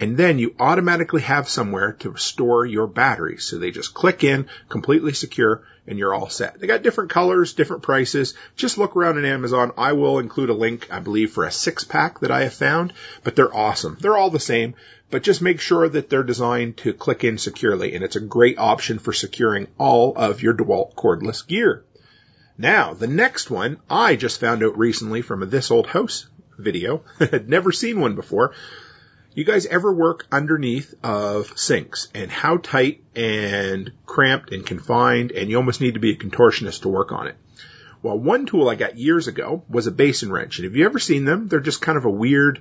[0.00, 3.44] And then you automatically have somewhere to store your batteries.
[3.44, 6.58] So they just click in, completely secure, and you're all set.
[6.58, 8.32] They got different colors, different prices.
[8.56, 9.72] Just look around on Amazon.
[9.76, 12.94] I will include a link, I believe, for a six pack that I have found,
[13.24, 13.98] but they're awesome.
[14.00, 14.74] They're all the same,
[15.10, 17.94] but just make sure that they're designed to click in securely.
[17.94, 21.84] And it's a great option for securing all of your DeWalt cordless gear.
[22.56, 26.26] Now, the next one I just found out recently from a This Old House
[26.58, 27.02] video.
[27.18, 28.54] I had never seen one before.
[29.32, 35.48] You guys ever work underneath of sinks and how tight and cramped and confined and
[35.48, 37.36] you almost need to be a contortionist to work on it?
[38.02, 40.58] Well, one tool I got years ago was a basin wrench.
[40.58, 41.46] And have you ever seen them?
[41.46, 42.60] They're just kind of a weird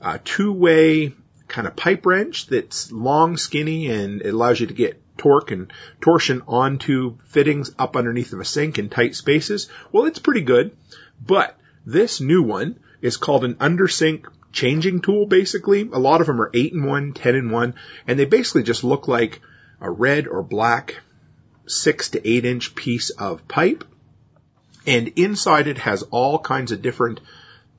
[0.00, 1.14] uh, two-way
[1.46, 5.72] kind of pipe wrench that's long, skinny, and it allows you to get torque and
[6.00, 9.68] torsion onto fittings up underneath of a sink in tight spaces.
[9.92, 10.76] Well, it's pretty good,
[11.24, 15.82] but this new one is called an undersink changing tool basically.
[15.92, 17.74] A lot of them are 8 in 1, 10 in 1,
[18.06, 19.40] and they basically just look like
[19.80, 21.00] a red or black
[21.66, 23.84] 6 to 8 inch piece of pipe.
[24.86, 27.20] And inside it has all kinds of different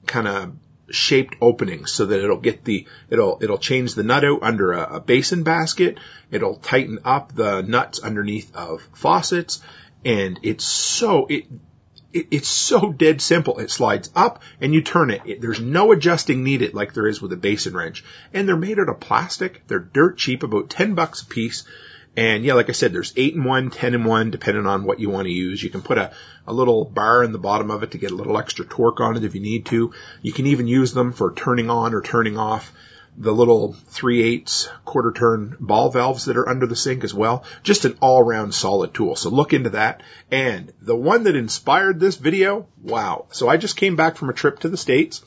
[0.05, 0.53] kind of
[0.89, 4.95] shaped openings so that it'll get the, it'll, it'll change the nut out under a,
[4.95, 5.97] a basin basket.
[6.29, 9.61] It'll tighten up the nuts underneath of faucets.
[10.03, 11.45] And it's so, it,
[12.13, 13.59] it, it's so dead simple.
[13.59, 15.21] It slides up and you turn it.
[15.25, 15.41] it.
[15.41, 18.03] There's no adjusting needed like there is with a basin wrench.
[18.33, 19.65] And they're made out of plastic.
[19.67, 21.65] They're dirt cheap, about 10 bucks a piece.
[22.15, 24.99] And yeah, like I said, there's 8 in 1, 10 in 1, depending on what
[24.99, 25.63] you want to use.
[25.63, 26.11] You can put a,
[26.45, 29.15] a little bar in the bottom of it to get a little extra torque on
[29.15, 29.93] it if you need to.
[30.21, 32.73] You can even use them for turning on or turning off
[33.17, 37.43] the little 3 eighths quarter turn ball valves that are under the sink as well.
[37.63, 39.15] Just an all round solid tool.
[39.15, 40.01] So look into that.
[40.31, 43.25] And the one that inspired this video, wow.
[43.31, 45.21] So I just came back from a trip to the States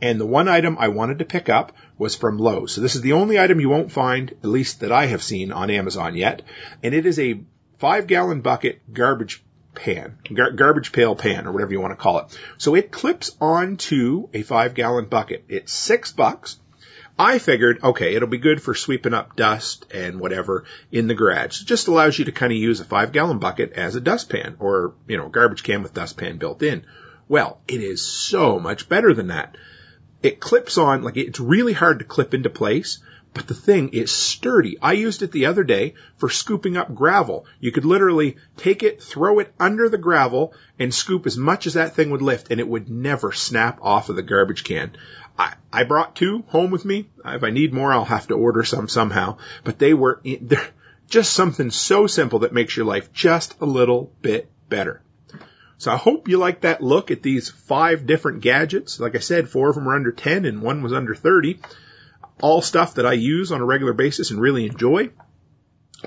[0.00, 2.72] and the one item I wanted to pick up was from Lowe's.
[2.72, 5.50] So this is the only item you won't find, at least that I have seen
[5.50, 6.42] on Amazon yet.
[6.82, 7.40] And it is a
[7.78, 9.42] five gallon bucket garbage
[9.74, 12.38] pan, gar- garbage pail pan, or whatever you want to call it.
[12.58, 15.44] So it clips onto a five gallon bucket.
[15.48, 16.58] It's six bucks.
[17.18, 21.62] I figured, okay, it'll be good for sweeping up dust and whatever in the garage.
[21.62, 24.56] It just allows you to kind of use a five gallon bucket as a dustpan
[24.60, 26.86] or, you know, garbage can with dustpan built in.
[27.26, 29.56] Well, it is so much better than that.
[30.22, 33.00] It clips on, like it's really hard to clip into place,
[33.34, 34.78] but the thing is sturdy.
[34.80, 37.46] I used it the other day for scooping up gravel.
[37.60, 41.74] You could literally take it, throw it under the gravel, and scoop as much as
[41.74, 44.92] that thing would lift, and it would never snap off of the garbage can.
[45.38, 47.08] I, I brought two home with me.
[47.24, 49.38] If I need more, I'll have to order some somehow.
[49.64, 50.68] But they were, they're
[51.08, 55.00] just something so simple that makes your life just a little bit better.
[55.78, 58.98] So I hope you like that look at these five different gadgets.
[58.98, 61.60] Like I said, four of them are under 10 and one was under 30.
[62.40, 65.10] All stuff that I use on a regular basis and really enjoy.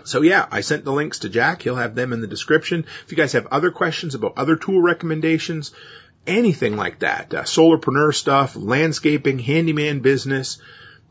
[0.04, 1.62] So yeah, I sent the links to Jack.
[1.62, 2.86] He'll have them in the description.
[3.06, 5.72] If you guys have other questions about other tool recommendations,
[6.28, 10.60] anything like that, uh, solarpreneur stuff, landscaping, handyman business,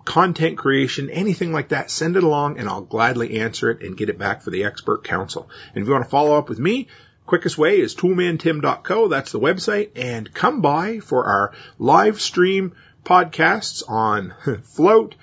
[0.04, 4.08] content creation, anything like that, send it along and I'll gladly answer it and get
[4.08, 5.48] it back for the expert council.
[5.74, 6.88] And if you want to follow up with me,
[7.26, 9.08] quickest way is toolmantim.co.
[9.08, 14.34] That's the website and come by for our live stream podcasts on
[14.64, 15.14] Flote,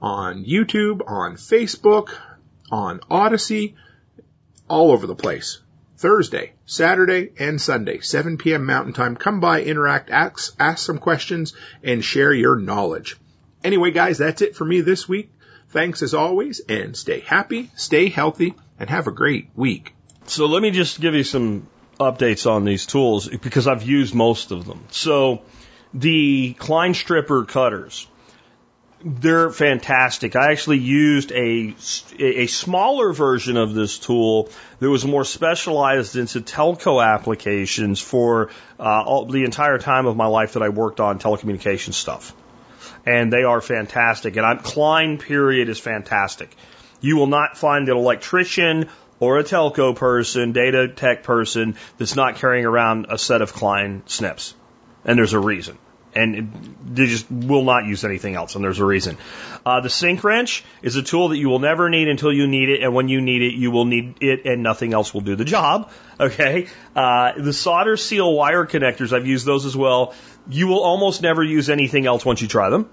[0.00, 2.10] on YouTube, on Facebook,
[2.70, 3.74] on Odysee,
[4.68, 5.60] all over the place.
[5.98, 8.64] Thursday, Saturday, and Sunday, 7 p.m.
[8.64, 9.16] Mountain Time.
[9.16, 13.16] Come by, interact, ask, ask some questions, and share your knowledge.
[13.64, 15.30] Anyway, guys, that's it for me this week.
[15.70, 19.92] Thanks as always, and stay happy, stay healthy, and have a great week.
[20.26, 21.66] So let me just give you some
[21.98, 24.84] updates on these tools because I've used most of them.
[24.90, 25.42] So
[25.92, 28.06] the Klein stripper cutters,
[29.04, 30.34] they're fantastic.
[30.34, 31.74] I actually used a,
[32.18, 38.82] a smaller version of this tool that was more specialized into telco applications for uh,
[38.82, 42.34] all, the entire time of my life that I worked on telecommunication stuff.
[43.06, 44.36] And they are fantastic.
[44.36, 46.54] And I'm, Klein period is fantastic.
[47.00, 48.88] You will not find an electrician
[49.20, 54.02] or a telco person, data tech person that's not carrying around a set of Klein
[54.06, 54.54] snips.
[55.04, 55.78] And there's a reason
[56.14, 59.16] and they just will not use anything else, and there's a reason.
[59.64, 62.68] Uh, the sink wrench is a tool that you will never need until you need
[62.68, 65.36] it, and when you need it, you will need it, and nothing else will do
[65.36, 65.90] the job.
[66.20, 66.66] Okay.
[66.96, 70.14] Uh, the solder seal wire connectors, I've used those as well.
[70.48, 72.90] You will almost never use anything else once you try them.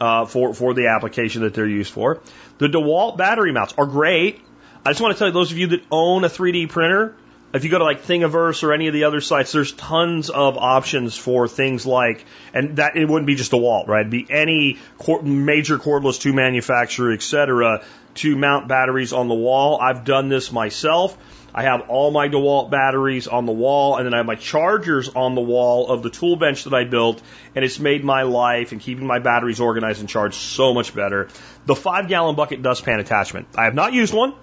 [0.00, 2.20] Uh, for for the application that they're used for,
[2.58, 4.40] the DeWalt battery mounts are great.
[4.84, 7.14] I just want to tell you, those of you that own a 3D printer,
[7.52, 10.56] if you go to like Thingiverse or any of the other sites, there's tons of
[10.56, 12.24] options for things like,
[12.54, 14.00] and that it wouldn't be just a wall, right?
[14.00, 14.78] It'd be any
[15.22, 17.84] major cordless two manufacturer, et cetera,
[18.14, 19.80] to mount batteries on the wall.
[19.80, 21.16] I've done this myself.
[21.52, 25.08] I have all my DeWalt batteries on the wall, and then I have my chargers
[25.08, 27.20] on the wall of the tool bench that I built,
[27.56, 31.28] and it's made my life and keeping my batteries organized and charged so much better.
[31.66, 33.48] The five gallon bucket dustpan attachment.
[33.56, 34.34] I have not used one.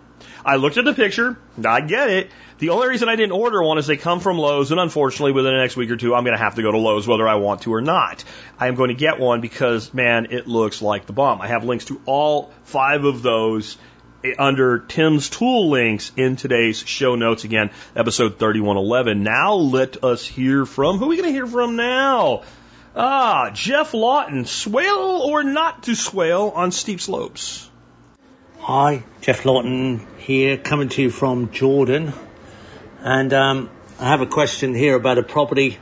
[0.45, 1.37] I looked at the picture.
[1.63, 2.31] I get it.
[2.59, 5.53] The only reason I didn't order one is they come from Lowe's, and unfortunately, within
[5.53, 7.35] the next week or two, I'm going to have to go to Lowe's whether I
[7.35, 8.23] want to or not.
[8.59, 11.41] I am going to get one because, man, it looks like the bomb.
[11.41, 13.77] I have links to all five of those
[14.39, 17.43] under Tim's tool links in today's show notes.
[17.43, 19.23] Again, episode 3111.
[19.23, 22.43] Now let us hear from who are we going to hear from now?
[22.95, 27.69] Ah, Geoff Lawton, swale or not to swale on steep slopes.
[28.69, 32.11] Hi, Geoff Lawton here, coming to you from Jordan.
[32.99, 35.77] And um, I have a question here about a property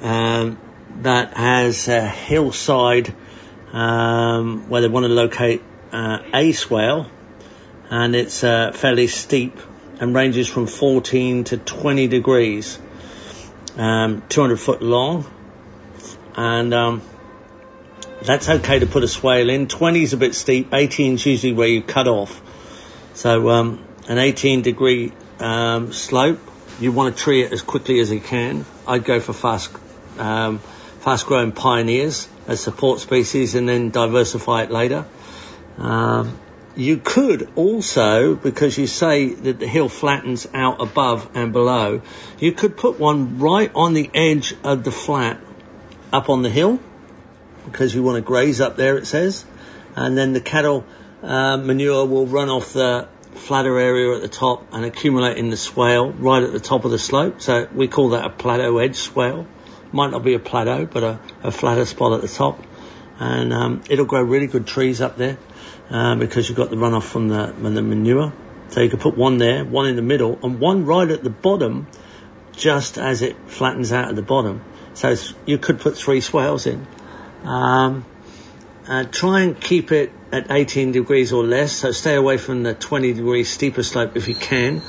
[0.00, 0.58] um,
[1.02, 3.14] that has a hillside
[3.74, 7.10] um, where they want to locate uh, a swale,
[7.90, 9.60] and it's uh, fairly steep
[10.00, 12.78] and ranges from 14 to 20 degrees,
[13.76, 15.30] um, 200 foot long,
[16.34, 17.02] and um,
[18.22, 19.68] that's okay to put a swale in.
[19.68, 22.40] 20 is a bit steep, 18 is usually where you cut off.
[23.14, 26.40] So um, an 18 degree um, slope.
[26.80, 28.64] You want to tree it as quickly as you can.
[28.86, 29.70] I'd go for fast,
[30.18, 30.58] um,
[31.00, 35.04] fast growing pioneers as support species and then diversify it later.
[35.76, 36.38] Um,
[36.76, 42.02] you could also, because you say that the hill flattens out above and below,
[42.38, 45.40] you could put one right on the edge of the flat
[46.12, 46.78] up on the hill
[47.70, 49.44] because you want to graze up there, it says.
[49.96, 50.84] And then the cattle
[51.22, 55.56] uh, manure will run off the flatter area at the top and accumulate in the
[55.56, 57.40] swale right at the top of the slope.
[57.40, 59.46] So we call that a plateau edge swale.
[59.90, 62.62] Might not be a plateau, but a, a flatter spot at the top.
[63.18, 65.38] And um, it'll grow really good trees up there
[65.90, 68.32] uh, because you've got the runoff from the, from the manure.
[68.68, 71.30] So you could put one there, one in the middle, and one right at the
[71.30, 71.86] bottom,
[72.52, 74.62] just as it flattens out at the bottom.
[74.92, 75.16] So
[75.46, 76.86] you could put three swales in.
[77.48, 78.04] Um,
[78.86, 82.74] uh, try and keep it at 18 degrees or less, so stay away from the
[82.74, 84.82] 20 degree steeper slope if you can.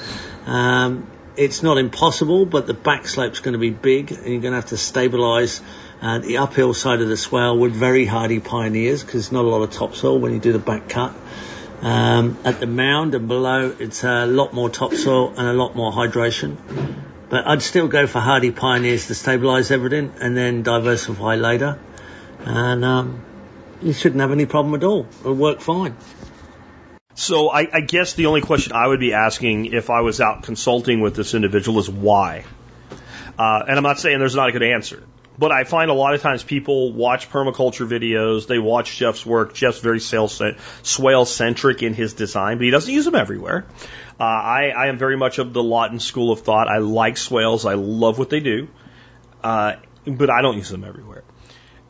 [0.45, 4.51] Um, it's not impossible, but the back slope's going to be big, and you're going
[4.51, 5.61] to have to stabilise
[6.01, 9.47] uh, the uphill side of the swale with very hardy pioneers because there's not a
[9.47, 11.13] lot of topsoil when you do the back cut.
[11.81, 15.93] Um, at the mound and below, it's a lot more topsoil and a lot more
[15.93, 16.57] hydration.
[17.29, 21.79] But I'd still go for hardy pioneers to stabilise everything and then diversify later.
[22.45, 23.23] And um,
[23.81, 25.07] you shouldn't have any problem at all.
[25.21, 25.95] It'll work fine.
[27.15, 30.43] So I, I guess the only question I would be asking if I was out
[30.43, 32.45] consulting with this individual is why.
[33.37, 35.03] Uh, and I'm not saying there's not a good answer,
[35.37, 39.53] but I find a lot of times people watch permaculture videos, they watch Geoff's work.
[39.53, 43.65] Geoff's very swale centric in his design, but he doesn't use them everywhere.
[44.19, 46.67] Uh, I, I am very much of the Lawton school of thought.
[46.67, 47.65] I like swales.
[47.65, 48.67] I love what they do,
[49.43, 49.73] uh,
[50.05, 51.23] but I don't use them everywhere.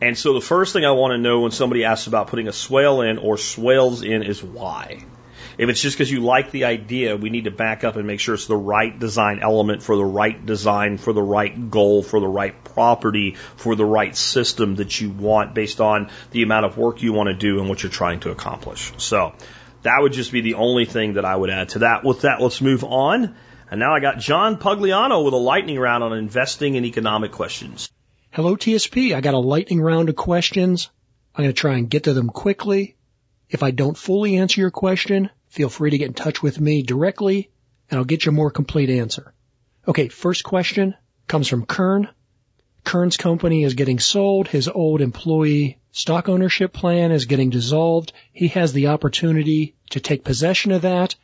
[0.02, 2.54] And so the first thing I want to know when somebody asks about putting a
[2.54, 5.04] swale in or swales in is why.
[5.58, 8.22] If it's just because you like the idea, we need to back up and make
[8.22, 12.22] sure it's the right design element for the right design, for the right goal, for
[12.22, 16.78] the right property, for the right system that you want based on the amount of
[16.78, 18.94] work you want to do and what you're trying to accomplish.
[19.00, 19.34] So
[19.82, 22.06] that would just be the only thing that I would add to that.
[22.06, 23.36] With that, let's move on.
[23.70, 27.90] And now I got John Pugliano with a lightning round on investing and economic questions.
[28.32, 29.16] Hello, TSP.
[29.16, 30.92] I got a lightning round of questions.
[31.34, 32.96] I'm going to try and get to them quickly.
[33.50, 36.84] If I don't fully answer your question, feel free to get in touch with me
[36.84, 37.50] directly
[37.90, 39.34] and I'll get you a more complete answer.
[39.88, 40.94] Okay, first question
[41.28, 42.08] comes from Kern.
[42.84, 44.48] Kern's company is getting sold.
[44.48, 48.14] His old employee stock ownership plan is getting dissolved.
[48.32, 51.16] He has the opportunity to take possession of that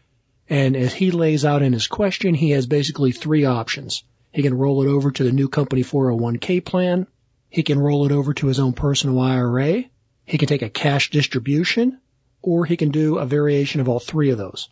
[0.49, 4.03] and as he lays out in his question, he has basically three options.
[4.36, 7.07] He can roll it over to the new company 401k plan.
[7.49, 9.86] He can roll it over to his own personal IRA.
[10.25, 12.01] He can take a cash distribution
[12.41, 14.67] or he can do a variation of all three of those.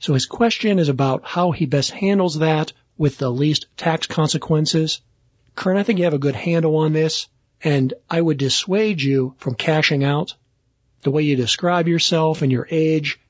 [0.00, 5.00] So his question is about how he best handles that with the least tax consequences.
[5.54, 7.28] Kern, I think you have a good handle on this
[7.62, 10.34] and I would dissuade you from cashing out.
[11.02, 13.20] The way you describe yourself and your age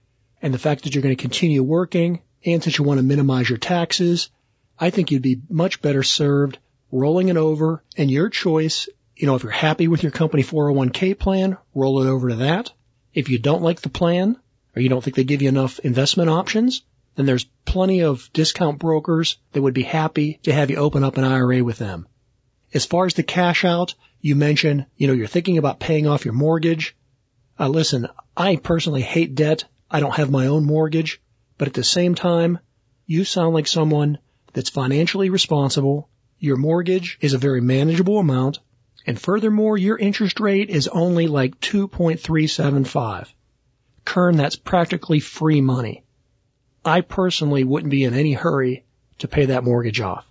[0.41, 3.51] and the fact that you're going to continue working and that you want to minimize
[3.51, 4.31] your taxes,
[4.81, 6.59] I think you'd be much better served
[6.91, 11.19] rolling it over and your choice, you know, if you're happy with your company 401k
[11.19, 12.73] plan, roll it over to that.
[13.13, 14.37] If you don't like the plan
[14.75, 16.83] or you don't think they give you enough investment options,
[17.15, 21.19] then there's plenty of discount brokers that would be happy to have you open up
[21.19, 22.09] an IRA with them.
[22.73, 26.25] As far as the cash out, you mentioned, you know, you're thinking about paying off
[26.25, 26.97] your mortgage.
[27.59, 28.07] Uh, listen,
[28.37, 29.65] I personally hate debt.
[29.91, 31.21] I don't have my own mortgage,
[31.59, 32.59] but at the same time,
[33.07, 34.19] you sound like someone
[34.53, 36.09] that's financially responsible.
[36.39, 38.61] Your mortgage is a very manageable amount.
[39.07, 43.29] And furthermore, your interest rate is only like 2.375.
[44.05, 46.05] Kern, that's practically free money.
[46.85, 48.85] I personally wouldn't be in any hurry
[49.19, 50.27] to pay that mortgage off.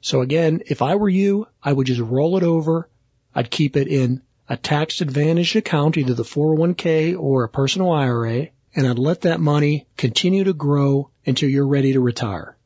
[0.00, 2.88] So again, if I were you, I would just roll it over.
[3.34, 8.48] I'd keep it in a tax advantaged account, either the 401k or a personal IRA
[8.74, 12.56] and I'd let that money continue to grow until you're ready to retire.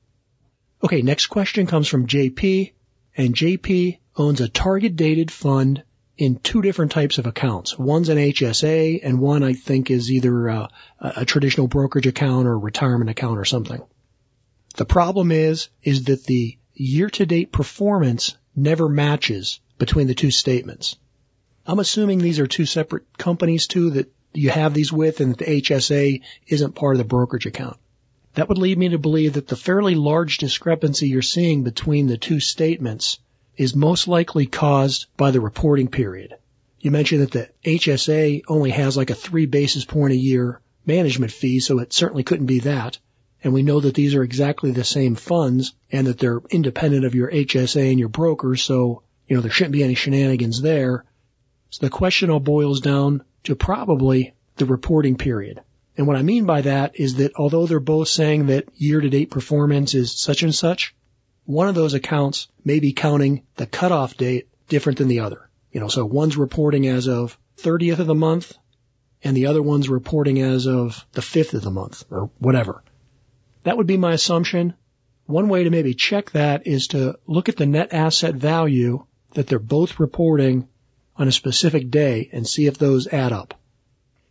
[0.86, 2.70] Okay, next question comes from JP,
[3.16, 5.82] and JP owns a target dated fund
[6.16, 7.76] in two different types of accounts.
[7.76, 10.68] One's an HSA, and one I think is either uh,
[11.00, 13.82] a, a traditional brokerage account or a retirement account or something.
[14.76, 20.94] The problem is, is that the year-to-date performance never matches between the two statements.
[21.66, 25.38] I'm assuming these are two separate companies too that you have these with and that
[25.38, 27.76] the HSA isn't part of the brokerage account.
[28.36, 32.18] That would lead me to believe that the fairly large discrepancy you're seeing between the
[32.18, 33.18] two statements
[33.56, 36.34] is most likely caused by the reporting period.
[36.78, 41.32] You mentioned that the HSA only has like a three basis point a year management
[41.32, 42.98] fee, so it certainly couldn't be that.
[43.42, 47.14] And we know that these are exactly the same funds and that they're independent of
[47.14, 51.06] your HSA and your broker, so, you know, there shouldn't be any shenanigans there.
[51.70, 55.62] So the question all boils down to probably the reporting period.
[55.96, 59.08] And what I mean by that is that although they're both saying that year to
[59.08, 60.94] date performance is such and such,
[61.44, 65.48] one of those accounts may be counting the cutoff date different than the other.
[65.72, 68.56] You know, so one's reporting as of 30th of the month
[69.22, 72.82] and the other one's reporting as of the 5th of the month or whatever.
[73.62, 74.74] That would be my assumption.
[75.26, 79.46] One way to maybe check that is to look at the net asset value that
[79.46, 80.68] they're both reporting
[81.16, 83.54] on a specific day and see if those add up.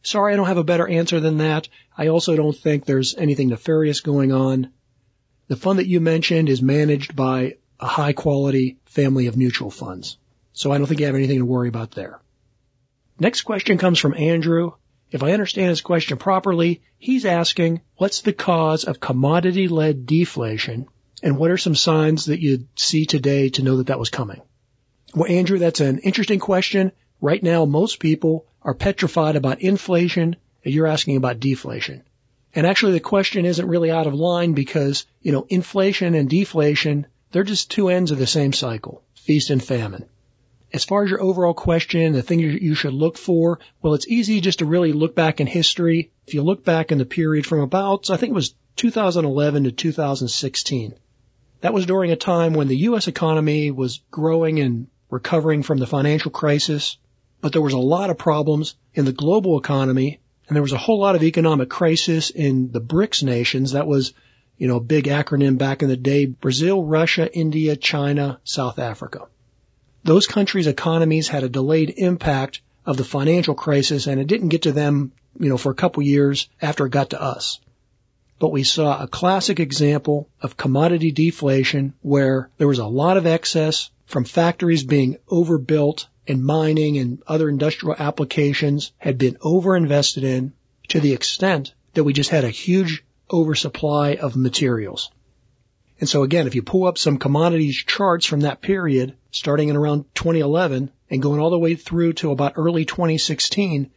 [0.05, 1.67] Sorry, I don't have a better answer than that.
[1.97, 4.71] I also don't think there's anything nefarious going on.
[5.47, 10.17] The fund that you mentioned is managed by a high quality family of mutual funds.
[10.53, 12.19] So I don't think you have anything to worry about there.
[13.19, 14.73] Next question comes from Andrew.
[15.09, 20.85] If I understand his question properly, he's asking what's the cause of commodity led deflation
[21.23, 24.41] and what are some signs that you'd see today to know that that was coming?
[25.15, 26.91] Well, Andrew, that's an interesting question.
[27.21, 30.35] Right now, most people are petrified about inflation
[30.65, 32.03] and you're asking about deflation.
[32.53, 37.05] And actually the question isn't really out of line because, you know, inflation and deflation,
[37.31, 40.05] they're just two ends of the same cycle, feast and famine.
[40.73, 44.41] As far as your overall question, the thing you should look for, well, it's easy
[44.41, 46.11] just to really look back in history.
[46.27, 49.71] If you look back in the period from about, I think it was 2011 to
[49.71, 50.95] 2016.
[51.61, 53.07] That was during a time when the U.S.
[53.07, 56.97] economy was growing and recovering from the financial crisis,
[57.45, 60.79] but there was a lot of problems in the global economy and there was a
[60.79, 63.73] whole lot of economic crisis in the BRICS nations.
[63.73, 64.13] That was,
[64.57, 66.25] you know, a big acronym back in the day.
[66.25, 69.27] Brazil, Russia, India, China, South Africa.
[70.03, 74.63] Those countries' economies had a delayed impact of the financial crisis and it didn't get
[74.63, 77.59] to them, you know, for a couple years after it got to us.
[78.37, 83.25] But we saw a classic example of commodity deflation where there was a lot of
[83.25, 90.53] excess from factories being overbuilt and mining and other industrial applications had been overinvested in
[90.89, 95.11] to the extent that we just had a huge oversupply of materials.
[95.99, 99.77] And so again, if you pull up some commodities charts from that period, starting in
[99.77, 103.91] around 2011 and going all the way through to about early 2016,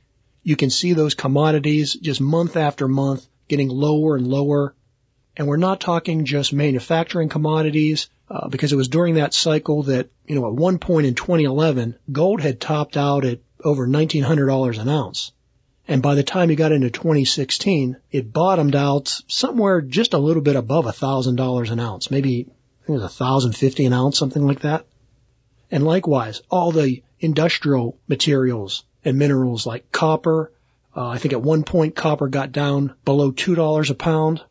[0.45, 4.75] you can see those commodities just month after month getting lower and lower.
[5.37, 10.11] And we're not talking just manufacturing commodities, uh, because it was during that cycle that,
[10.27, 14.89] you know, at one point in 2011, gold had topped out at over $1,900 an
[14.89, 15.33] ounce.
[15.87, 20.43] And by the time you got into 2016, it bottomed out somewhere just a little
[20.43, 22.41] bit above $1,000 an ounce, maybe
[22.87, 24.87] it was 1,050 an ounce, something like that.
[25.71, 30.53] And likewise, all the industrial materials and minerals like copper,
[30.99, 34.43] uh, I think at one point copper got down below $2 a pound.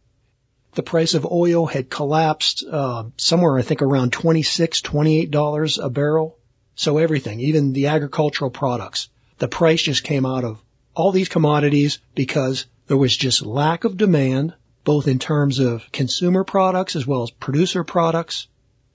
[0.76, 4.82] The price of oil had collapsed uh, somewhere, I think, around $26,
[5.30, 6.38] $28 a barrel.
[6.76, 10.64] So everything, even the agricultural products, the price just came out of
[10.96, 14.54] all these commodities because there was just lack of demand,
[14.86, 18.48] both in terms of consumer products as well as producer products.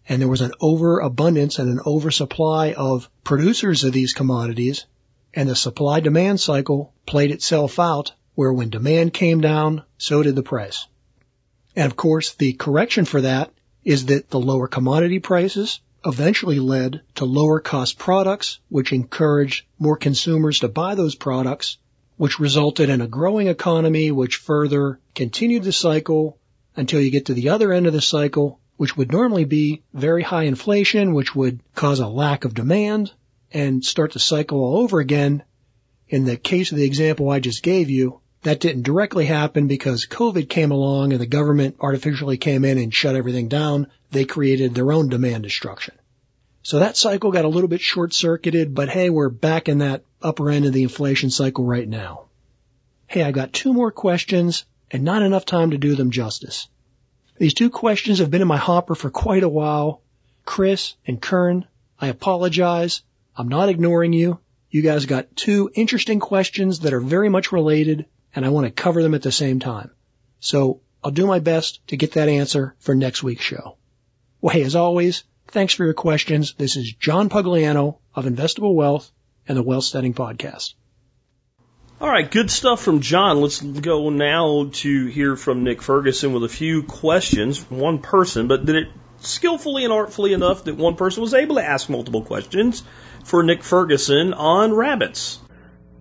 [0.09, 4.87] And there was an overabundance and an oversupply of producers of these commodities.
[5.35, 10.37] And the supply demand cycle played itself out where when demand came down, so did
[10.37, 10.87] the price.
[11.75, 13.53] And of course, the correction for that
[13.85, 19.97] is that the lower commodity prices eventually led to lower cost products, which encouraged more
[19.97, 21.79] consumers to buy those products
[22.17, 26.39] which resulted in a growing economy, which further continued the cycle
[26.77, 30.23] until you get to the other end of the cycle, which would normally be very
[30.23, 33.13] high inflation, which would cause a lack of demand
[33.53, 35.43] and start the cycle all over again.
[36.09, 40.07] In the case of the example I just gave you, that didn't directly happen because
[40.07, 43.87] COVID came along and the government artificially came in and shut everything down.
[44.11, 45.95] They created their own demand destruction.
[46.65, 50.05] So that cycle got a little bit short circuited, but hey, we're back in that
[50.21, 52.27] upper end of the inflation cycle right now.
[53.07, 56.69] Hey, I got two more questions and not enough time to do them justice.
[57.39, 60.03] These two questions have been in my hopper for quite a while.
[60.45, 61.67] Chris and Kern,
[61.99, 63.03] I apologize.
[63.37, 64.39] I'm not ignoring you.
[64.71, 68.83] You guys got two interesting questions that are very much related and I want to
[68.83, 69.91] cover them at the same time.
[70.41, 73.77] So I'll do my best to get that answer for next week's show.
[74.41, 76.55] Well, hey, as always, Thanks for your questions.
[76.55, 79.13] This is John Pugliano of Investable Wealth
[79.47, 80.73] and the Wealth Setting Podcast.
[82.01, 83.43] All right, good stuff from John.
[83.43, 88.49] Let's go now to hear from Nick Ferguson with a few questions from one person,
[88.49, 88.89] but did it
[89.21, 92.83] skillfully and artfully enough that one person was able to ask multiple questions
[93.25, 95.39] for Nick Ferguson on rabbits.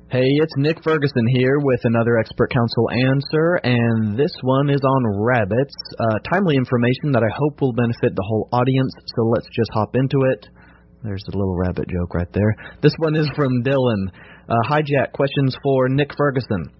[0.10, 5.24] Hey, it's Nick Ferguson here with another Expert Council answer, and this one is on
[5.24, 5.74] rabbits.
[5.98, 9.96] Uh, timely information that I hope will benefit the whole audience, so let's just hop
[9.96, 10.46] into it.
[11.04, 12.56] There's a little rabbit joke right there.
[12.82, 14.12] This one is from Dylan.
[14.50, 15.08] Uh.
[15.14, 16.72] Questions for Nick Ferguson.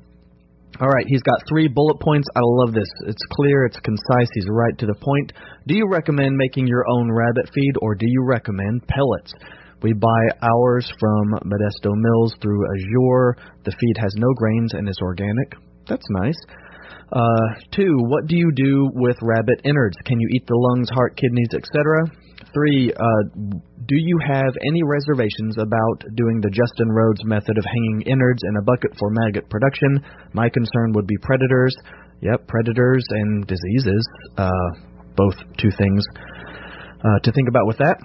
[0.82, 2.28] All right, he's got three bullet points.
[2.36, 2.90] I love this.
[3.08, 5.32] It's clear, it's concise, he's right to the point.
[5.68, 9.34] Do you recommend making your own rabbit feed, or do you recommend pellets?
[9.82, 13.38] We buy ours from Modesto Mills through Azure.
[13.66, 15.56] The feed has no grains and is organic.
[15.88, 16.38] That's nice.
[17.12, 19.98] Uh, two, what do you do with rabbit innards?
[20.06, 22.06] Can you eat the lungs, heart, kidneys, etc.?
[22.54, 23.24] Three, uh,
[23.86, 28.56] do you have any reservations about doing the Justin Rhodes method of hanging innards in
[28.58, 30.00] a bucket for maggot production?
[30.34, 31.76] My concern would be predators.
[32.22, 34.08] Yep, predators and diseases.
[34.38, 34.52] Uh,
[35.16, 36.06] both two things
[37.04, 37.98] uh, to think about with that.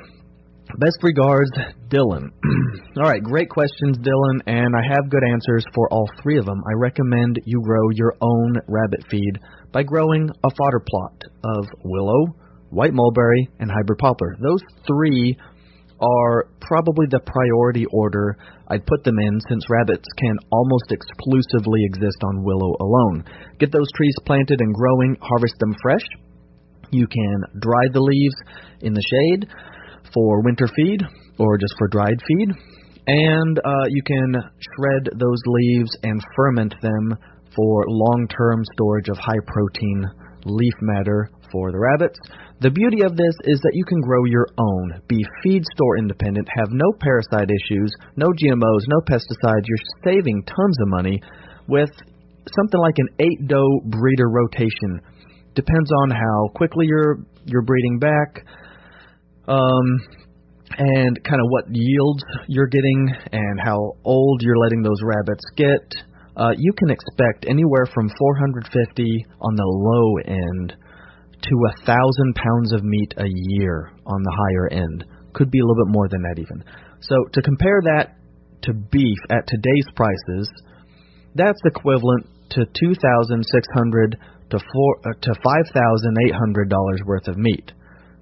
[0.74, 1.50] Best regards,
[1.88, 2.28] Dylan.
[2.98, 6.60] all right, great questions, Dylan, and I have good answers for all three of them.
[6.66, 9.38] I recommend you grow your own rabbit feed
[9.72, 12.36] by growing a fodder plot of willow,
[12.70, 14.36] white mulberry, and hybrid poplar.
[14.42, 15.38] Those three
[16.00, 18.36] are probably the priority order
[18.68, 23.24] I'd put them in since rabbits can almost exclusively exist on willow alone.
[23.58, 26.04] Get those trees planted and growing, harvest them fresh.
[26.90, 28.34] You can dry the leaves
[28.80, 29.48] in the shade
[30.12, 31.02] for winter feed
[31.38, 32.50] or just for dried feed.
[33.06, 37.16] And uh, you can shred those leaves and ferment them
[37.54, 40.04] for long term storage of high protein
[40.44, 42.18] leaf matter for the rabbits.
[42.60, 46.48] The beauty of this is that you can grow your own, be feed store independent,
[46.56, 49.66] have no parasite issues, no GMOs, no pesticides.
[49.68, 51.20] You're saving tons of money
[51.68, 51.90] with
[52.54, 55.00] something like an eight doe breeder rotation.
[55.54, 58.44] Depends on how quickly you're you're breeding back,
[59.48, 59.86] um,
[60.78, 66.02] and kind of what yields you're getting and how old you're letting those rabbits get.
[66.36, 70.76] Uh, you can expect anywhere from 450 on the low end
[71.42, 75.04] to a thousand pounds of meat a year on the higher end.
[75.32, 76.64] Could be a little bit more than that even.
[77.00, 78.16] So to compare that
[78.62, 80.50] to beef at today's prices,
[81.34, 84.16] that's equivalent to 2,600
[84.50, 87.72] to four uh, to five thousand eight hundred dollars worth of meat.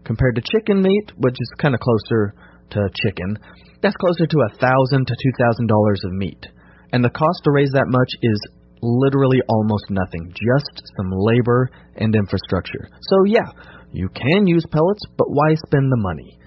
[0.04, 2.34] Compared to chicken meat, which is kind of closer
[2.70, 3.38] to chicken,
[3.82, 6.46] that's closer to a thousand to two thousand dollars of meat.
[6.92, 8.40] And the cost to raise that much is
[8.82, 12.88] literally almost nothing, just some labor and infrastructure.
[13.00, 13.48] So yeah,
[13.92, 16.38] you can use pellets, but why spend the money?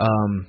[0.00, 0.46] Um,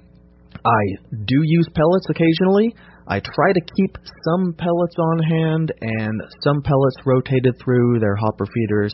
[0.65, 0.81] I
[1.25, 2.75] do use pellets occasionally.
[3.07, 8.45] I try to keep some pellets on hand and some pellets rotated through their hopper
[8.45, 8.93] feeders,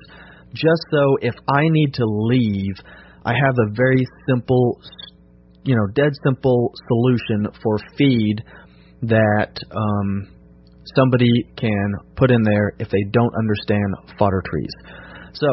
[0.54, 2.76] just so if I need to leave,
[3.26, 4.80] I have a very simple,
[5.64, 8.44] you know, dead simple solution for feed
[9.04, 10.28] that um,
[10.96, 14.72] somebody can put in there if they don't understand fodder trees.
[15.34, 15.48] So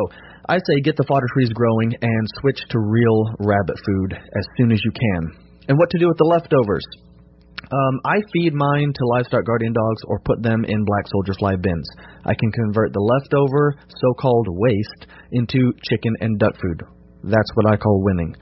[0.49, 4.73] I say get the fodder trees growing and switch to real rabbit food as soon
[4.73, 5.47] as you can.
[5.69, 6.87] And what to do with the leftovers?
[7.67, 11.57] Um, I feed mine to livestock guardian dogs or put them in black soldier fly
[11.57, 11.89] bins.
[12.25, 16.83] I can convert the leftover so-called waste into chicken and duck food.
[17.23, 18.35] That's what I call winning.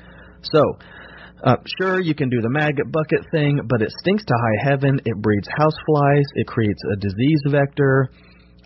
[0.43, 0.61] So,
[1.45, 5.01] uh, sure, you can do the maggot bucket thing, but it stinks to high heaven.
[5.05, 6.25] It breeds houseflies.
[6.35, 8.09] It creates a disease vector.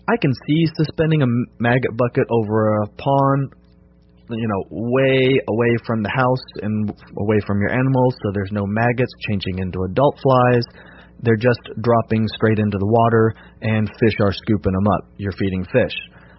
[0.07, 1.27] I can see suspending a
[1.59, 3.53] maggot bucket over a pond,
[4.29, 8.65] you know, way away from the house and away from your animals, so there's no
[8.65, 10.63] maggots changing into adult flies.
[11.21, 15.11] They're just dropping straight into the water, and fish are scooping them up.
[15.17, 15.95] You're feeding fish.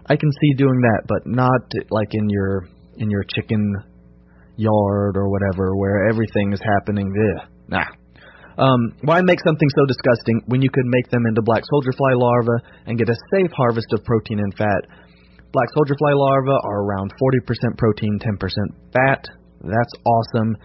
[0.06, 1.60] I can see doing that, but not
[1.90, 2.66] like in your
[3.00, 3.74] in your chicken
[4.56, 7.08] yard or whatever where everything is happening.
[7.08, 7.88] Ugh, nah.
[8.58, 12.12] Um, why make something so disgusting when you could make them into black soldier fly
[12.12, 14.84] larvae and get a safe harvest of protein and fat?
[15.52, 18.36] Black soldier fly larvae are around 40% protein, 10%
[18.92, 19.24] fat.
[19.62, 20.56] That's awesome.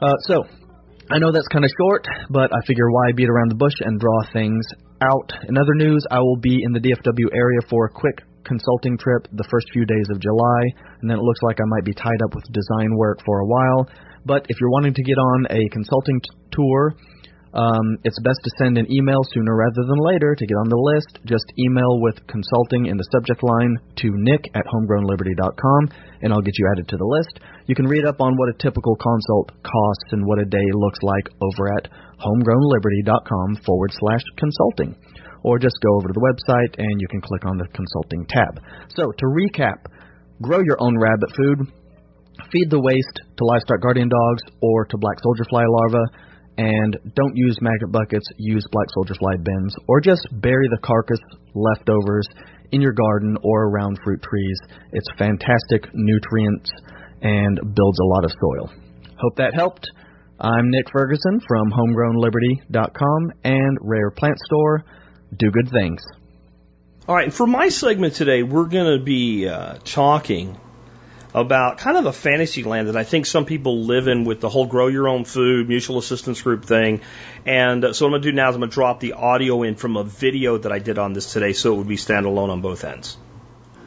[0.00, 0.44] Uh, so,
[1.10, 4.00] I know that's kind of short, but I figure why beat around the bush and
[4.00, 4.64] draw things
[5.02, 5.32] out.
[5.48, 9.28] In other news, I will be in the DFW area for a quick consulting trip
[9.32, 10.62] the first few days of July,
[11.00, 13.46] and then it looks like I might be tied up with design work for a
[13.46, 13.88] while.
[14.24, 16.96] But if you're wanting to get on a consulting t- tour,
[17.54, 20.82] um, it's best to send an email sooner rather than later to get on the
[20.94, 21.22] list.
[21.24, 25.82] Just email with consulting in the subject line to nick at homegrownliberty.com,
[26.22, 27.38] and I'll get you added to the list.
[27.66, 30.98] You can read up on what a typical consult costs and what a day looks
[31.02, 31.86] like over at
[32.18, 34.98] homegrownliberty.com forward slash consulting.
[35.44, 38.58] Or just go over to the website and you can click on the consulting tab.
[38.96, 39.86] So, to recap,
[40.42, 41.70] grow your own rabbit food,
[42.50, 46.10] feed the waste to livestock guardian dogs or to black soldier fly larvae,
[46.56, 51.20] and don't use maggot buckets, use black soldier fly bins, or just bury the carcass
[51.54, 52.26] leftovers
[52.72, 54.58] in your garden or around fruit trees.
[54.92, 56.70] It's fantastic nutrients
[57.22, 58.72] and builds a lot of soil.
[59.18, 59.90] Hope that helped.
[60.40, 64.84] I'm Nick Ferguson from homegrownliberty.com and Rare Plant Store.
[65.34, 66.06] Do good things.
[67.08, 70.58] All right, for my segment today, we're going to be uh, talking
[71.32, 74.48] about kind of a fantasy land that I think some people live in with the
[74.48, 77.00] whole grow your own food, mutual assistance group thing.
[77.44, 79.14] And uh, so what I'm going to do now is I'm going to drop the
[79.14, 81.96] audio in from a video that I did on this today so it would be
[81.96, 83.16] standalone on both ends.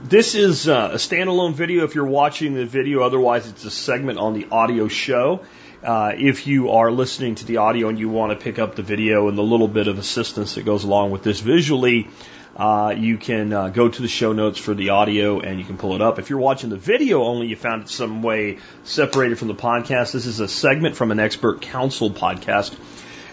[0.04, 4.20] This is uh, a standalone video if you're watching the video, otherwise, it's a segment
[4.20, 5.42] on the audio show.
[5.88, 8.84] Uh, if you are listening to the audio and you want to pick up the
[8.84, 12.10] video and the little bit of assistance that goes along with this visually,
[12.58, 15.78] uh, you can uh, go to the show notes for the audio and you can
[15.78, 16.20] pull it up.
[16.20, 20.12] If you're watching the video only, you found it some way separated from the podcast.
[20.12, 22.76] This is a segment from an expert council podcast.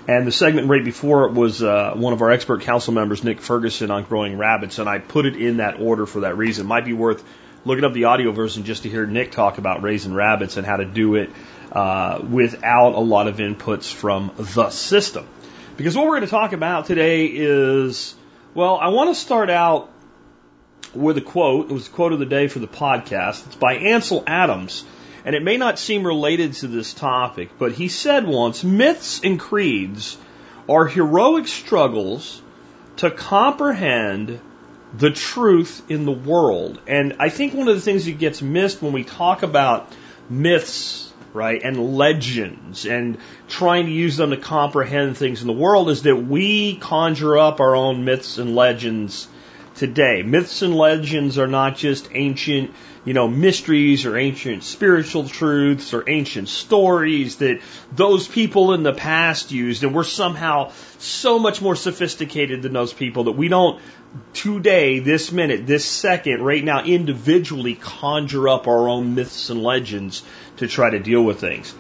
[0.07, 3.41] And the segment right before it was uh, one of our expert council members, Nick
[3.41, 6.67] Ferguson, on growing rabbits, and I put it in that order for that reason.
[6.67, 7.25] It might be worth
[7.65, 10.77] looking up the audio version just to hear Nick talk about raising rabbits and how
[10.77, 11.31] to do it
[11.73, 15.27] uh, without a lot of inputs from the system.
[15.77, 18.15] Because what we're going to talk about today is
[18.55, 19.91] well, I want to start out
[20.95, 21.71] with a quote.
[21.71, 23.45] It was the quote of the day for the podcast.
[23.47, 24.85] It's by Ansel Adams,
[25.25, 29.41] and it may not seem related to this topic, but he said once myths and
[29.41, 30.17] creeds
[30.69, 32.41] are heroic struggles
[32.99, 34.39] to comprehend
[34.97, 36.81] the truth in the world.
[36.87, 39.93] And I think one of the things that gets missed when we talk about
[40.29, 41.63] myths right?
[41.63, 43.19] And legends and
[43.49, 47.61] trying to use them to comprehend things in the world is that we conjure up
[47.61, 49.27] our own myths and legends
[49.75, 50.23] today.
[50.23, 52.71] Myths and legends are not just ancient,
[53.05, 57.61] you know, mysteries or ancient spiritual truths or ancient stories that
[57.93, 62.93] those people in the past used and we're somehow so much more sophisticated than those
[62.93, 63.83] people that we don't
[64.33, 70.23] today, this minute, this second, right now, individually conjure up our own myths and legends
[70.59, 71.75] to try to deal with things.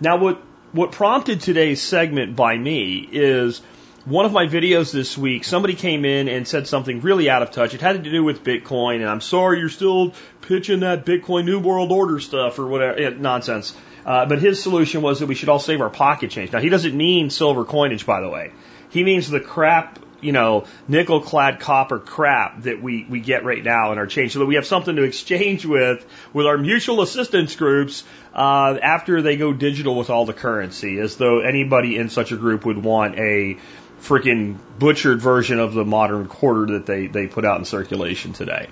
[0.00, 3.62] Now, what, what prompted today's segment by me is
[4.06, 7.50] one of my videos this week, somebody came in and said something really out of
[7.50, 7.74] touch.
[7.74, 10.12] It had to do with Bitcoin, and I'm sorry you're still
[10.42, 13.76] pitching that Bitcoin New World Order stuff or whatever yeah, nonsense.
[14.04, 16.52] Uh, but his solution was that we should all save our pocket change.
[16.52, 18.52] Now he doesn't mean silver coinage, by the way.
[18.90, 23.62] He means the crap, you know, nickel clad copper crap that we, we get right
[23.62, 27.02] now in our change so that we have something to exchange with, with our mutual
[27.02, 28.04] assistance groups,
[28.34, 32.36] uh, after they go digital with all the currency, as though anybody in such a
[32.36, 33.56] group would want a
[34.00, 38.68] freaking butchered version of the modern quarter that they, they put out in circulation today.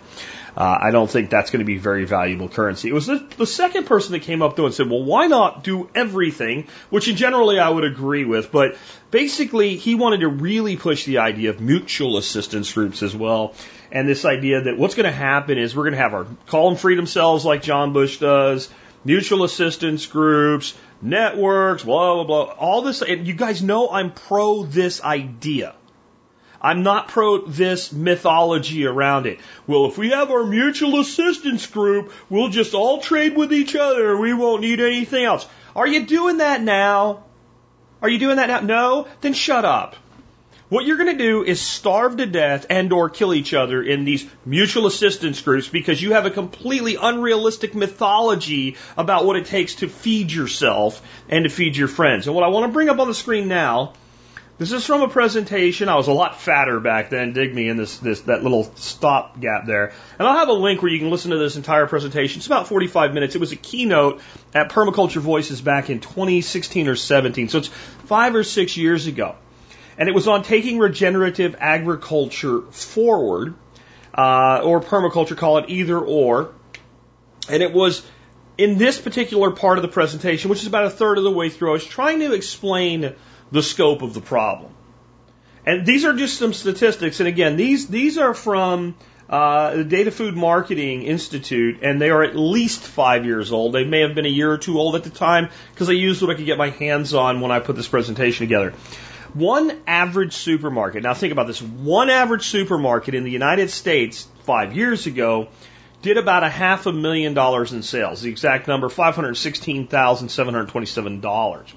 [0.57, 2.89] Uh, I don't think that's going to be very valuable currency.
[2.89, 5.65] It was the, the second person that came up though and said, well, why not
[5.65, 6.69] do everything?
[6.91, 8.77] Which in generally I would agree with, but
[9.11, 13.55] basically he wanted to really push the idea of mutual assistance groups as well.
[13.91, 16.71] And this idea that what's going to happen is we're going to have our call
[16.71, 18.69] them freedom cells like John Bush does,
[19.05, 22.55] mutual assistance groups, networks, blah, blah, blah.
[22.55, 25.75] All this, and you guys know I'm pro this idea.
[26.65, 29.39] I'm not pro this mythology around it.
[29.67, 34.17] Well, if we have our mutual assistance group, we'll just all trade with each other.
[34.17, 35.47] We won't need anything else.
[35.77, 37.25] Are you doing that now?
[38.01, 38.61] Are you doing that now?
[38.61, 39.09] No?
[39.21, 39.97] Then shut up.
[40.71, 44.07] What you're going to do is starve to death and or kill each other in
[44.07, 49.75] these mutual assistance groups because you have a completely unrealistic mythology about what it takes
[49.77, 52.27] to feed yourself and to feed your friends.
[52.27, 53.93] And what I want to bring up on the screen now
[54.57, 55.89] this is from a presentation.
[55.89, 57.33] I was a lot fatter back then.
[57.33, 59.93] Dig me in this, this that little stop gap there.
[60.19, 62.39] And I'll have a link where you can listen to this entire presentation.
[62.39, 63.35] It's about 45 minutes.
[63.35, 64.21] It was a keynote
[64.55, 67.49] at Permaculture Voices back in 2016 or 17.
[67.49, 69.35] So it's five or six years ago.
[69.99, 73.55] And it was on taking regenerative agriculture forward,
[74.13, 76.53] uh, or permaculture, call it either or.
[77.49, 78.07] And it was
[78.57, 81.49] in this particular part of the presentation, which is about a third of the way
[81.49, 83.15] through, I was trying to explain
[83.55, 84.73] the scope of the problem.
[85.65, 87.21] And these are just some statistics.
[87.21, 88.97] And again, these, these are from
[89.31, 93.73] uh, the Data Food Marketing Institute, and they are at least five years old.
[93.73, 96.21] They may have been a year or two old at the time because I used
[96.21, 98.73] what I could get my hands on when I put this presentation together.
[99.35, 104.75] One average supermarket, now think about this, one average supermarket in the United States five
[104.77, 105.47] years ago
[106.03, 108.23] did about a half a million dollars in sales.
[108.23, 111.75] The exact number, $516,727.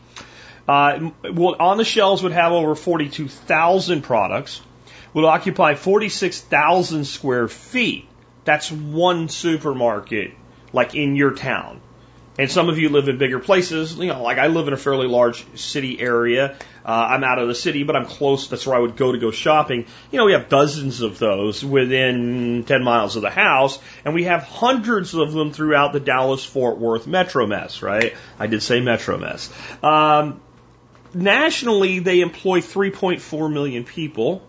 [0.67, 4.61] Uh, will, on the shelves would have over 42,000 products,
[5.13, 8.07] would occupy 46,000 square feet.
[8.43, 10.33] That's one supermarket,
[10.73, 11.81] like in your town.
[12.39, 14.77] And some of you live in bigger places, you know, like I live in a
[14.77, 16.55] fairly large city area.
[16.85, 18.47] Uh, I'm out of the city, but I'm close.
[18.47, 19.87] That's where I would go to go shopping.
[20.11, 24.25] You know, we have dozens of those within 10 miles of the house, and we
[24.25, 28.15] have hundreds of them throughout the Dallas Fort Worth metro mess, right?
[28.37, 29.51] I did say metro mess.
[29.81, 30.39] Um,
[31.13, 34.41] nationally, they employ 3.4 million people.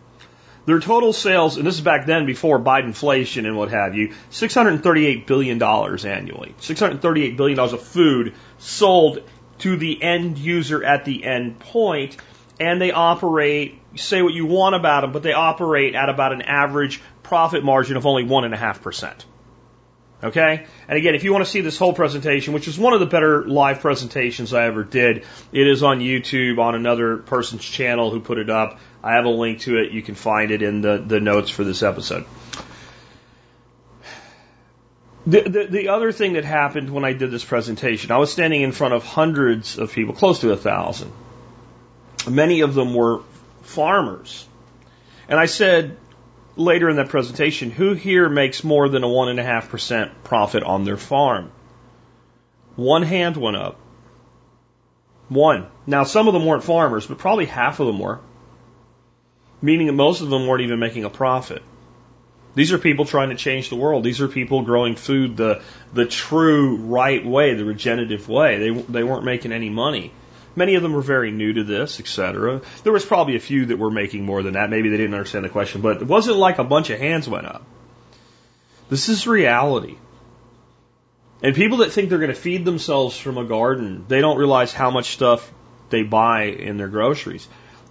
[0.67, 5.27] Their total sales, and this is back then before Bidenflation and what have you, $638
[5.27, 6.55] billion annually.
[6.61, 9.23] $638 billion of food sold
[9.61, 12.19] to the end user at the end point,
[12.61, 16.43] and they operate, say what you want about them, but they operate at about an
[16.43, 19.25] average profit margin of only 1.5%.
[20.23, 20.67] Okay?
[20.89, 23.07] And again, if you want to see this whole presentation, which is one of the
[23.07, 28.21] better live presentations I ever did, it is on YouTube on another person's channel who
[28.21, 28.81] put it up.
[29.03, 29.93] I have a link to it.
[29.93, 32.25] You can find it in the, the notes for this episode.
[35.27, 38.63] The, the, the other thing that happened when I did this presentation, I was standing
[38.63, 41.13] in front of hundreds of people, close to a thousand.
[42.29, 43.21] Many of them were
[43.63, 44.47] farmers.
[45.29, 45.97] And I said,
[46.59, 51.53] later in that presentation, who here makes more than a 1.5% profit on their farm?
[52.77, 53.79] One hand went up.
[55.29, 55.67] One.
[55.87, 58.21] Now, some of them weren't farmers, but probably half of them were.
[59.61, 61.63] Meaning that most of them weren't even making a profit.
[62.55, 64.05] These are people trying to change the world.
[64.05, 68.59] These are people growing food the, the true right way, the regenerative way.
[68.59, 70.13] They, they weren't making any money.
[70.59, 72.61] Many of them were very new to this, etc.
[72.83, 74.71] There was probably a few that were making more than that.
[74.71, 77.47] Maybe they didn't understand the question, but it wasn't like a bunch of hands went
[77.47, 77.65] up.
[78.91, 79.97] This is reality.
[81.43, 84.73] And people that think they're going to feed themselves from a garden, they don't realize
[84.73, 85.49] how much stuff
[85.91, 87.47] they buy in their groceries.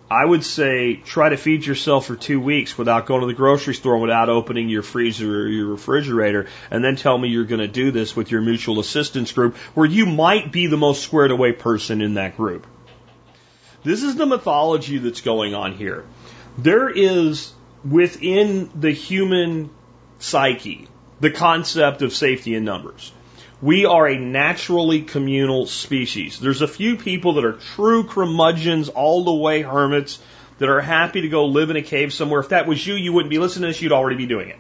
[0.10, 3.74] I would say try to feed yourself for two weeks without going to the grocery
[3.74, 7.68] store without opening your freezer or your refrigerator, and then tell me you're going to
[7.68, 11.52] do this with your mutual assistance group where you might be the most squared away
[11.52, 12.66] person in that group.
[13.84, 16.06] This is the mythology that's going on here.
[16.58, 17.54] There is
[17.84, 19.70] within the human
[20.20, 20.88] psyche
[21.20, 23.12] the concept of safety in numbers.
[23.62, 26.40] We are a naturally communal species.
[26.40, 30.20] There's a few people that are true curmudgeons, all the way hermits.
[30.60, 32.40] that are happy to go live in a cave somewhere.
[32.40, 34.58] If that was you, you wouldn't be listening to this, you'd already be doing it.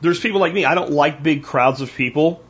[0.00, 0.64] There's people like me.
[0.64, 2.42] I don't like big crowds of people.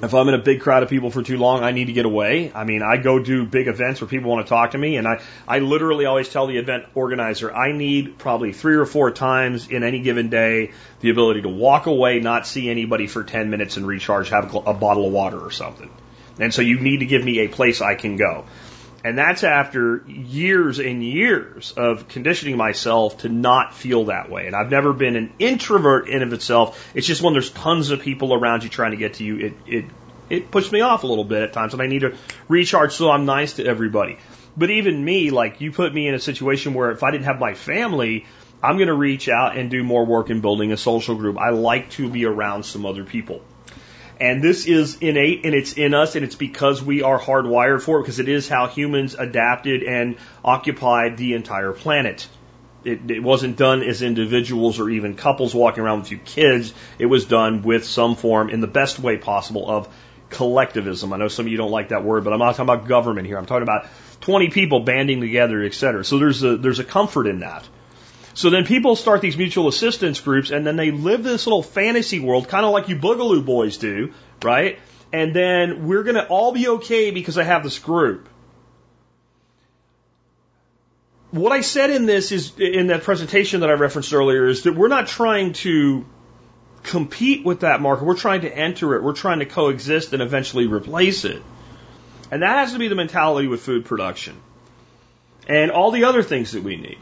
[0.00, 2.06] If I'm in a big crowd of people for too long, I need to get
[2.06, 2.52] away.
[2.54, 5.08] I mean, I go do big events where people want to talk to me, and
[5.08, 9.68] I, I literally always tell the event organizer, I need probably three or four times
[9.68, 10.70] in any given day
[11.00, 14.58] the ability to walk away, not see anybody for 10 minutes and recharge, have a,
[14.58, 15.90] a bottle of water or something.
[16.38, 18.44] And so you need to give me a place I can go.
[19.04, 24.46] And that's after years and years of conditioning myself to not feel that way.
[24.46, 26.90] And I've never been an introvert in of itself.
[26.94, 29.52] It's just when there's tons of people around you trying to get to you, it,
[29.66, 29.84] it,
[30.28, 32.16] it puts me off a little bit at times and I need to
[32.48, 34.18] recharge so I'm nice to everybody.
[34.56, 37.38] But even me, like you put me in a situation where if I didn't have
[37.38, 38.26] my family,
[38.60, 41.38] I'm going to reach out and do more work in building a social group.
[41.38, 43.42] I like to be around some other people.
[44.20, 47.98] And this is innate and it's in us and it's because we are hardwired for
[47.98, 52.26] it because it is how humans adapted and occupied the entire planet.
[52.84, 56.72] It, it wasn't done as individuals or even couples walking around with a few kids.
[56.98, 59.88] It was done with some form in the best way possible of
[60.30, 61.12] collectivism.
[61.12, 63.26] I know some of you don't like that word, but I'm not talking about government
[63.26, 63.38] here.
[63.38, 63.86] I'm talking about
[64.22, 66.04] 20 people banding together, et cetera.
[66.04, 67.66] So there's a, there's a comfort in that.
[68.38, 72.20] So then people start these mutual assistance groups and then they live this little fantasy
[72.20, 74.14] world, kind of like you Boogaloo boys do,
[74.44, 74.78] right?
[75.12, 78.28] And then we're going to all be okay because I have this group.
[81.32, 84.76] What I said in this is, in that presentation that I referenced earlier, is that
[84.76, 86.06] we're not trying to
[86.84, 88.04] compete with that market.
[88.04, 89.02] We're trying to enter it.
[89.02, 91.42] We're trying to coexist and eventually replace it.
[92.30, 94.40] And that has to be the mentality with food production
[95.48, 96.98] and all the other things that we need.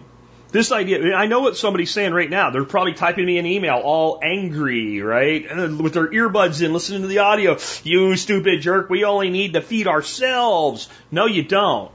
[0.57, 2.49] This idea, I know what somebody's saying right now.
[2.49, 5.45] They're probably typing me an email all angry, right?
[5.55, 7.59] With their earbuds in, listening to the audio.
[7.83, 10.89] You stupid jerk, we only need to feed ourselves.
[11.11, 11.93] No, you don't.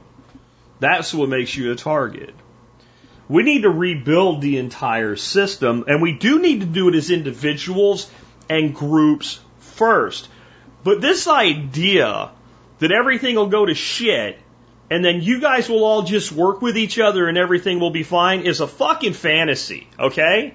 [0.78, 2.36] That's what makes you a target.
[3.28, 7.10] We need to rebuild the entire system, and we do need to do it as
[7.10, 8.08] individuals
[8.48, 10.28] and groups first.
[10.84, 12.30] But this idea
[12.78, 14.38] that everything will go to shit
[14.92, 18.02] and then you guys will all just work with each other and everything will be
[18.02, 20.52] fine is a fucking fantasy, okay?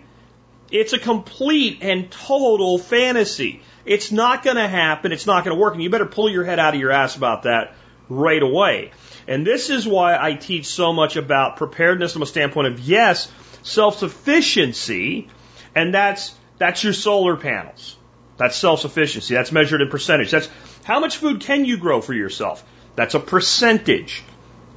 [0.69, 3.63] It's a complete and total fantasy.
[3.83, 5.11] It's not going to happen.
[5.11, 5.73] It's not going to work.
[5.73, 7.73] And you better pull your head out of your ass about that
[8.09, 8.91] right away.
[9.27, 13.31] And this is why I teach so much about preparedness from a standpoint of yes,
[13.63, 15.29] self-sufficiency,
[15.73, 17.97] and that's that's your solar panels.
[18.38, 19.33] That's self-sufficiency.
[19.33, 20.29] That's measured in percentage.
[20.29, 20.47] That's
[20.83, 22.63] how much food can you grow for yourself?
[22.98, 24.24] That's a percentage.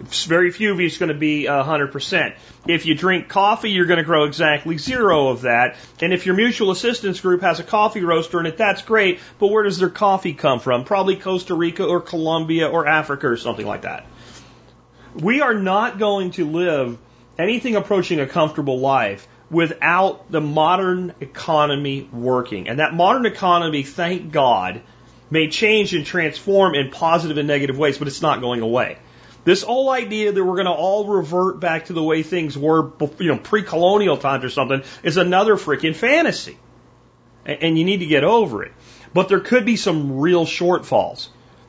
[0.00, 2.34] Very few of you is going to be uh, 100%.
[2.66, 5.76] If you drink coffee, you're going to grow exactly zero of that.
[6.00, 9.20] And if your mutual assistance group has a coffee roaster in it, that's great.
[9.38, 10.84] But where does their coffee come from?
[10.84, 14.06] Probably Costa Rica or Colombia or Africa or something like that.
[15.14, 16.98] We are not going to live
[17.38, 22.68] anything approaching a comfortable life without the modern economy working.
[22.68, 24.82] And that modern economy, thank God,
[25.30, 28.98] may change and transform in positive and negative ways, but it's not going away.
[29.44, 32.92] This whole idea that we're going to all revert back to the way things were,
[33.18, 36.58] you know, pre-colonial times or something is another freaking fantasy.
[37.46, 38.72] And you need to get over it.
[39.14, 41.28] But there could be some real shortfalls.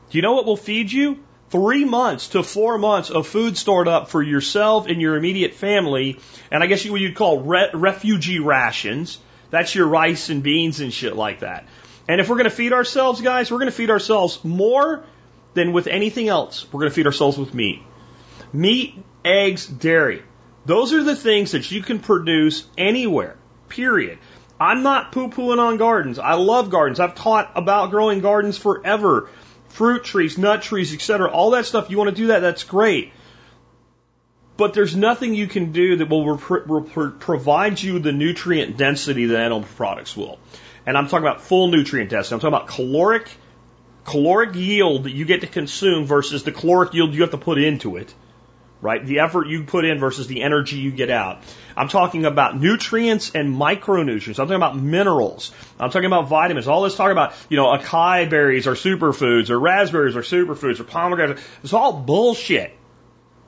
[0.09, 1.23] Do you know what will feed you?
[1.49, 6.19] Three months to four months of food stored up for yourself and your immediate family.
[6.51, 9.17] And I guess what you'd call re- refugee rations.
[9.49, 11.65] That's your rice and beans and shit like that.
[12.11, 15.05] And if we're going to feed ourselves, guys, we're going to feed ourselves more
[15.53, 16.65] than with anything else.
[16.69, 17.81] We're going to feed ourselves with meat.
[18.51, 20.21] Meat, eggs, dairy.
[20.65, 23.37] Those are the things that you can produce anywhere,
[23.69, 24.19] period.
[24.59, 26.19] I'm not poo pooing on gardens.
[26.19, 26.99] I love gardens.
[26.99, 29.29] I've taught about growing gardens forever.
[29.69, 31.31] Fruit trees, nut trees, etc.
[31.31, 31.89] All that stuff.
[31.89, 33.13] You want to do that, that's great.
[34.57, 36.37] But there's nothing you can do that will
[37.19, 40.39] provide you the nutrient density that animal products will.
[40.85, 42.33] And I'm talking about full nutrient density.
[42.33, 43.29] I'm talking about caloric,
[44.05, 47.57] caloric yield that you get to consume versus the caloric yield you have to put
[47.57, 48.13] into it.
[48.81, 49.05] Right?
[49.05, 51.43] The effort you put in versus the energy you get out.
[51.77, 54.39] I'm talking about nutrients and micronutrients.
[54.39, 55.53] I'm talking about minerals.
[55.79, 56.67] I'm talking about vitamins.
[56.67, 60.83] All this talk about, you know, acai berries are superfoods or raspberries are superfoods or
[60.83, 61.43] pomegranates.
[61.63, 62.75] It's all bullshit.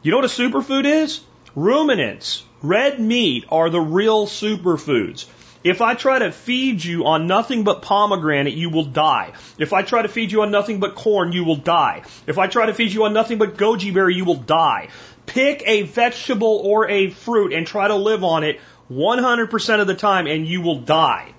[0.03, 1.21] You know what a superfood is?
[1.55, 5.25] Ruminants, red meat are the real superfoods.
[5.63, 9.31] If I try to feed you on nothing but pomegranate, you will die.
[9.57, 12.03] If I try to feed you on nothing but corn, you will die.
[12.27, 14.89] If I try to feed you on nothing but goji berry, you will die.
[15.25, 18.59] Pick a vegetable or a fruit and try to live on it
[18.91, 21.33] 100% of the time and you will die.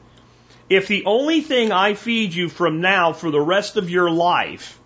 [0.71, 4.81] If the only thing I feed you from now for the rest of your life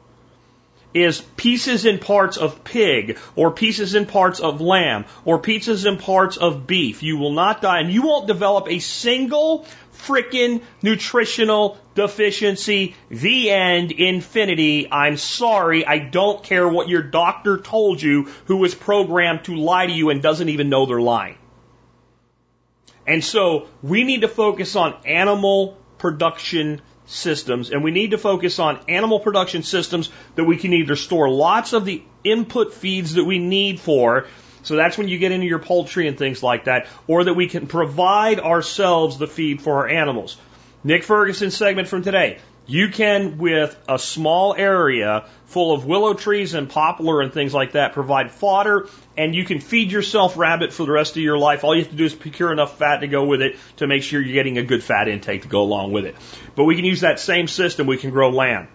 [0.94, 5.98] is pieces and parts of pig or pieces and parts of lamb or pieces and
[5.98, 7.02] parts of beef.
[7.02, 12.94] You will not die and you won't develop a single frickin' nutritional deficiency.
[13.10, 13.92] The end.
[13.92, 14.90] Infinity.
[14.90, 15.84] I'm sorry.
[15.84, 20.10] I don't care what your doctor told you who was programmed to lie to you
[20.10, 21.36] and doesn't even know they're lying.
[23.06, 28.58] And so we need to focus on animal production systems, and we need to focus
[28.58, 33.24] on animal production systems that we can either store lots of the input feeds that
[33.24, 34.26] we need for.
[34.62, 37.48] So that's when you get into your poultry and things like that, or that we
[37.48, 40.36] can provide ourselves the feed for our animals.
[40.84, 42.38] Nick Ferguson segment from today.
[42.68, 47.72] You can, with a small area full of willow trees and poplar and things like
[47.72, 51.64] that, provide fodder and you can feed yourself rabbit for the rest of your life.
[51.64, 54.02] All you have to do is procure enough fat to go with it to make
[54.02, 56.14] sure you're getting a good fat intake to go along with it.
[56.54, 57.86] But we can use that same system.
[57.86, 58.68] We can grow lamb.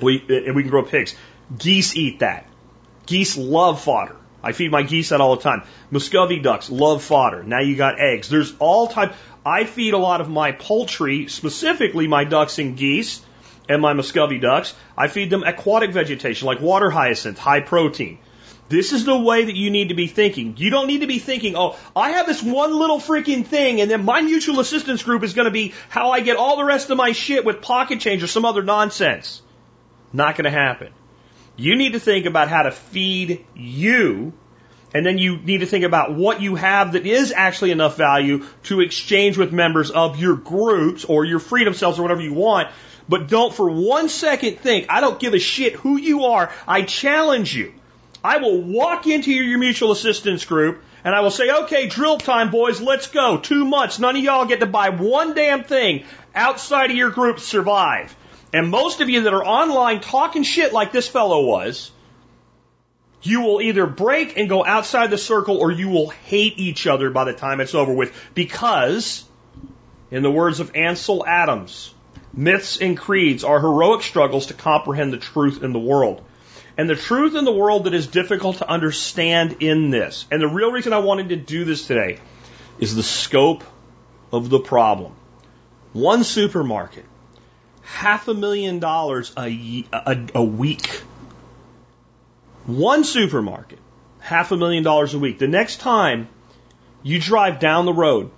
[0.00, 1.14] We, and we can grow pigs.
[1.58, 2.48] Geese eat that.
[3.04, 4.16] Geese love fodder.
[4.42, 5.64] I feed my geese that all the time.
[5.90, 7.42] Muscovy ducks love fodder.
[7.42, 8.30] Now you got eggs.
[8.30, 9.12] There's all type.
[9.44, 13.22] I feed a lot of my poultry, specifically my ducks and geese
[13.68, 14.74] and my Muscovy ducks.
[14.96, 18.18] I feed them aquatic vegetation like water hyacinth, high protein.
[18.68, 20.54] This is the way that you need to be thinking.
[20.56, 23.90] You don't need to be thinking, oh, I have this one little freaking thing and
[23.90, 26.90] then my mutual assistance group is going to be how I get all the rest
[26.90, 29.42] of my shit with pocket change or some other nonsense.
[30.12, 30.92] Not going to happen.
[31.56, 34.32] You need to think about how to feed you
[34.92, 38.44] and then you need to think about what you have that is actually enough value
[38.64, 42.68] to exchange with members of your groups or your freedom cells or whatever you want.
[43.08, 46.52] But don't for one second think, I don't give a shit who you are.
[46.66, 47.72] I challenge you.
[48.22, 52.50] I will walk into your mutual assistance group and I will say, okay, drill time,
[52.50, 53.38] boys, let's go.
[53.38, 53.98] Two months.
[53.98, 58.14] None of y'all get to buy one damn thing outside of your group survive.
[58.52, 61.90] And most of you that are online talking shit like this fellow was,
[63.22, 67.10] you will either break and go outside the circle or you will hate each other
[67.10, 69.24] by the time it's over with because,
[70.10, 71.94] in the words of Ansel Adams,
[72.32, 76.24] myths and creeds are heroic struggles to comprehend the truth in the world.
[76.78, 80.48] And the truth in the world that is difficult to understand in this, and the
[80.48, 82.18] real reason I wanted to do this today,
[82.78, 83.64] is the scope
[84.32, 85.12] of the problem.
[85.92, 87.04] One supermarket,
[87.82, 91.02] half a million dollars a, a, a week
[92.78, 93.78] one supermarket,
[94.20, 95.38] half a million dollars a week.
[95.38, 96.28] The next time
[97.02, 98.30] you drive down the road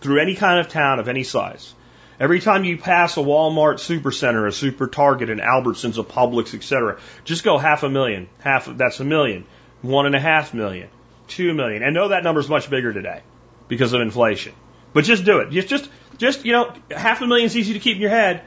[0.00, 1.74] through any kind of town of any size,
[2.18, 6.98] every time you pass a Walmart supercenter, a super Target, an Albertsons, a Publix, etc.,
[7.24, 8.28] just go half a million.
[8.40, 9.44] Half that's a million,
[9.82, 10.88] one and a half million,
[11.28, 11.82] two million.
[11.82, 13.22] And know that number is much bigger today
[13.68, 14.52] because of inflation.
[14.92, 15.50] But just do it.
[15.50, 18.42] Just just just you know, half a million is easy to keep in your head.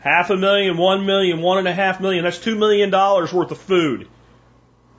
[0.00, 2.24] Half a million, one million, one and a half million.
[2.24, 4.08] That's two million dollars worth of food.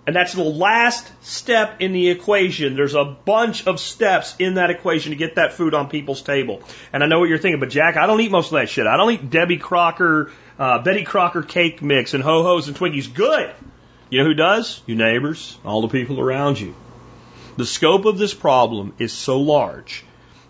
[0.06, 2.76] And that's the last step in the equation.
[2.76, 6.64] There's a bunch of steps in that equation to get that food on people's table.
[6.92, 8.88] And I know what you're thinking, but Jack, I don't eat most of that shit.
[8.88, 13.14] I don't eat Debbie Crocker, uh, Betty Crocker cake mix and ho hos and Twinkies.
[13.14, 13.54] Good.
[14.10, 14.82] You know who does?
[14.88, 16.76] Your neighbors, all the people around you.
[17.58, 20.04] The scope of this problem is so large,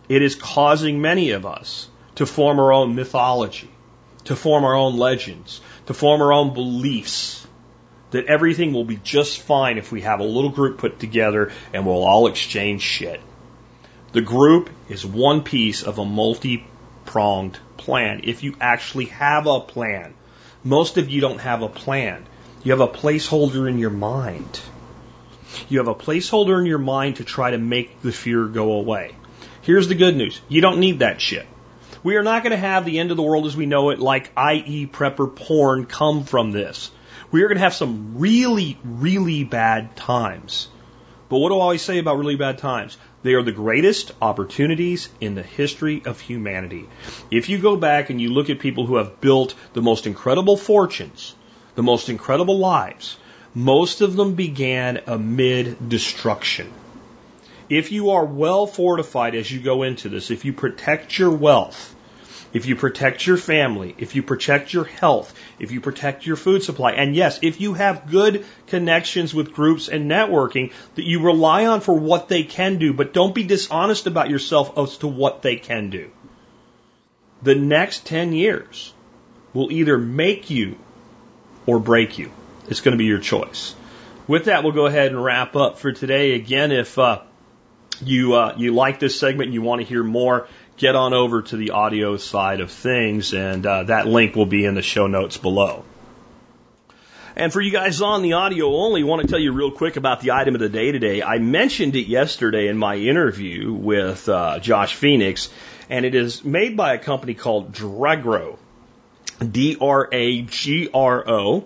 [0.08, 3.70] it is causing many of us to form our own mythology
[4.26, 7.45] to form our own legends, to form our own beliefs
[8.11, 11.86] that everything will be just fine if we have a little group put together and
[11.86, 13.19] we'll all exchange shit.
[14.11, 16.65] The group is one piece of a multi
[17.05, 18.22] pronged plan.
[18.26, 20.13] If you actually have a plan,
[20.63, 22.26] most of you don't have a plan.
[22.64, 24.60] You have a placeholder in your mind.
[25.69, 29.15] You have a placeholder in your mind to try to make the fear go away.
[29.61, 30.41] Here's the good news.
[30.48, 31.48] You don't need that shit.
[32.03, 33.99] We are not going to have the end of the world as we know it,
[33.99, 36.90] like IE prepper porn, come from this.
[37.32, 40.68] We are going to have some really, really bad times.
[41.30, 42.98] But what do I always say about really bad times?
[43.23, 46.90] They are the greatest opportunities in the history of humanity.
[47.30, 50.57] If you go back and you look at people who have built the most incredible
[50.57, 51.36] fortunes,
[51.76, 53.15] the most incredible lives,
[53.53, 56.72] most of them began amid destruction.
[57.72, 61.95] If you are well fortified as you go into this, if you protect your wealth,
[62.52, 66.64] if you protect your family, if you protect your health, if you protect your food
[66.64, 71.65] supply, and yes, if you have good connections with groups and networking that you rely
[71.65, 75.41] on for what they can do, but don't be dishonest about yourself as to what
[75.41, 76.11] they can do.
[77.41, 78.93] The next 10 years
[79.53, 80.77] will either make you
[81.65, 82.34] or break you.
[82.68, 83.73] It's going to be your choice.
[84.27, 86.34] With that, we'll go ahead and wrap up for today.
[86.34, 87.22] Again, if uh,
[88.02, 90.48] you uh, you like this segment and you want to hear more,
[90.78, 94.65] get on over to the audio side of things, and uh, that link will be
[94.65, 95.84] in the show notes below.
[97.36, 99.95] And for you guys on the audio only, I want to tell you real quick
[99.95, 101.23] about the item of the day today.
[101.23, 105.49] I mentioned it yesterday in my interview with uh, Josh Phoenix,
[105.90, 108.57] and it is made by a company called Dragro.
[109.40, 111.65] D R A G R O.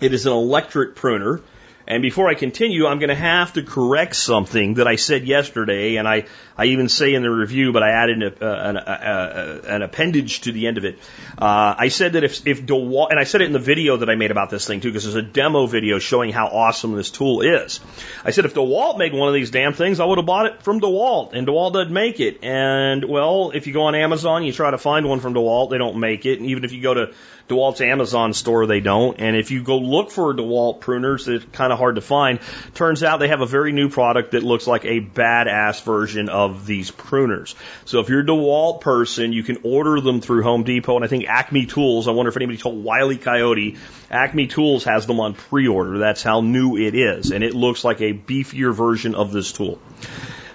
[0.00, 1.40] It is an electric pruner.
[1.88, 5.96] And before I continue, I'm going to have to correct something that I said yesterday,
[5.96, 6.26] and I,
[6.58, 10.40] I even say in the review, but I added an, uh, an, uh, an appendage
[10.42, 10.98] to the end of it.
[11.38, 14.10] Uh, I said that if, if DeWalt, and I said it in the video that
[14.10, 17.10] I made about this thing too, because there's a demo video showing how awesome this
[17.12, 17.78] tool is.
[18.24, 20.62] I said if DeWalt made one of these damn things, I would have bought it
[20.62, 22.42] from DeWalt, and DeWalt doesn't make it.
[22.42, 25.78] And well, if you go on Amazon, you try to find one from DeWalt, they
[25.78, 26.40] don't make it.
[26.40, 27.12] And even if you go to
[27.48, 29.20] DeWalt's Amazon store, they don't.
[29.20, 32.40] And if you go look for DeWalt pruners, it's kind of hard to find.
[32.74, 36.66] Turns out they have a very new product that looks like a badass version of
[36.66, 37.54] these pruners.
[37.84, 41.08] So if you're a DeWalt person, you can order them through Home Depot and I
[41.08, 42.08] think Acme Tools.
[42.08, 43.76] I wonder if anybody told Wiley Coyote,
[44.10, 45.98] Acme Tools has them on pre-order.
[45.98, 47.30] That's how new it is.
[47.30, 49.78] And it looks like a beefier version of this tool.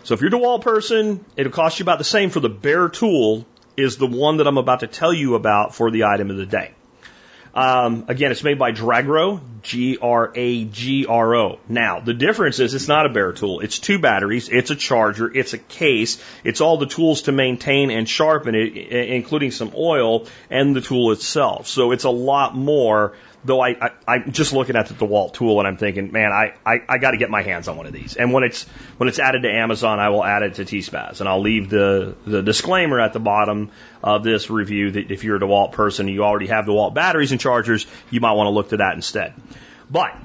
[0.04, 2.90] So if you're a DeWalt person, it'll cost you about the same for the bare
[2.90, 3.46] tool
[3.78, 6.46] is the one that I'm about to tell you about for the item of the
[6.46, 6.74] day.
[7.54, 11.60] Um, again, it's made by Dragro, G R A G R O.
[11.68, 13.60] Now, the difference is it's not a bare tool.
[13.60, 17.92] It's two batteries, it's a charger, it's a case, it's all the tools to maintain
[17.92, 21.68] and sharpen it, including some oil and the tool itself.
[21.68, 25.60] So it's a lot more though I, I I'm just looking at the DeWalt tool
[25.60, 27.94] and I'm thinking, man, I, I, I got to get my hands on one of
[27.94, 28.16] these.
[28.16, 28.64] And when it's
[28.98, 32.16] when it's added to Amazon, I will add it to T-Spaz, and I'll leave the
[32.26, 33.72] the disclaimer at the bottom
[34.04, 37.32] of this review that if you're a DeWalt person and you already have DeWalt batteries
[37.32, 39.34] and chargers, you might want to look to that instead.
[39.90, 40.16] But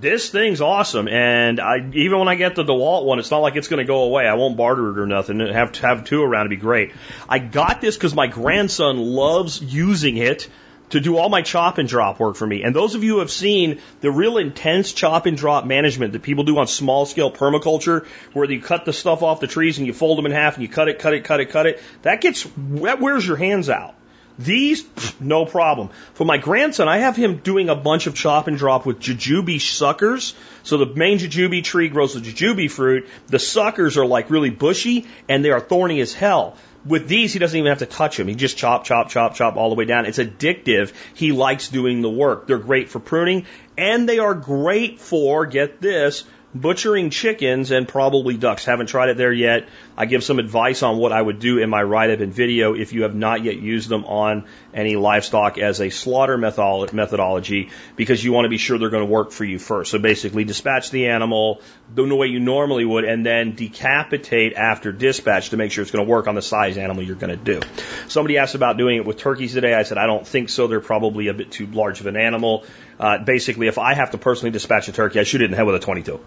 [0.00, 3.56] this thing's awesome, and I even when I get the DeWalt one, it's not like
[3.56, 4.26] it's going to go away.
[4.26, 5.40] I won't barter it or nothing.
[5.40, 6.92] Have have two around to be great.
[7.28, 10.48] I got this because my grandson loves using it
[10.90, 12.62] to do all my chop and drop work for me.
[12.62, 16.22] And those of you who have seen the real intense chop and drop management that
[16.22, 19.86] people do on small scale permaculture, where you cut the stuff off the trees and
[19.86, 21.82] you fold them in half and you cut it, cut it, cut it, cut it,
[22.02, 23.94] that gets, that wears your hands out.
[24.40, 24.86] These,
[25.20, 25.90] no problem.
[26.14, 29.60] For my grandson, I have him doing a bunch of chop and drop with jujube
[29.60, 30.34] suckers.
[30.62, 33.06] So the main jujube tree grows the jujube fruit.
[33.26, 36.56] The suckers are like really bushy and they are thorny as hell.
[36.84, 38.28] With these, he doesn't even have to touch them.
[38.28, 40.06] He just chop, chop, chop, chop all the way down.
[40.06, 40.92] It's addictive.
[41.14, 42.46] He likes doing the work.
[42.46, 43.46] They're great for pruning
[43.76, 46.24] and they are great for, get this,
[46.54, 48.64] butchering chickens and probably ducks.
[48.64, 49.68] Haven't tried it there yet.
[50.00, 52.72] I give some advice on what I would do in my write up and video
[52.72, 58.24] if you have not yet used them on any livestock as a slaughter methodology because
[58.24, 59.90] you want to be sure they're going to work for you first.
[59.90, 61.60] So basically dispatch the animal
[61.94, 66.06] the way you normally would and then decapitate after dispatch to make sure it's going
[66.06, 67.60] to work on the size animal you're going to do.
[68.08, 69.74] Somebody asked about doing it with turkeys today.
[69.74, 70.66] I said, I don't think so.
[70.66, 72.64] They're probably a bit too large of an animal.
[72.98, 75.58] Uh, basically, if I have to personally dispatch a turkey, I shoot it in the
[75.58, 76.18] head with a 22.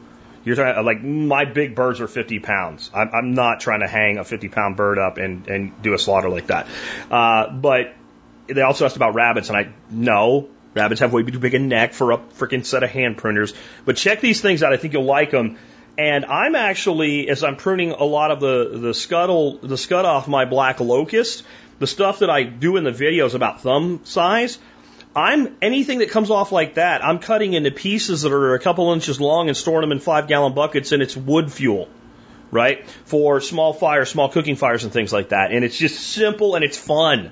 [0.43, 2.91] You're trying like my big birds are 50 pounds.
[2.93, 5.99] I'm, I'm not trying to hang a 50 pound bird up and and do a
[5.99, 6.67] slaughter like that.
[7.09, 7.93] Uh, but
[8.47, 10.49] they also asked about rabbits, and I no.
[10.73, 13.55] Rabbits have way too big a neck for a freaking set of hand pruners.
[13.85, 14.73] But check these things out.
[14.73, 15.57] I think you'll like them.
[15.97, 20.27] And I'm actually, as I'm pruning a lot of the, the scuttle, the scud off
[20.27, 21.43] my black locust,
[21.77, 24.57] the stuff that I do in the videos about thumb size,
[25.15, 28.91] I'm anything that comes off like that, I'm cutting into pieces that are a couple
[28.93, 31.87] inches long and storing them in five gallon buckets and it's wood fuel,
[32.51, 32.87] right?
[33.05, 35.51] For small fires, small cooking fires and things like that.
[35.51, 37.31] And it's just simple and it's fun.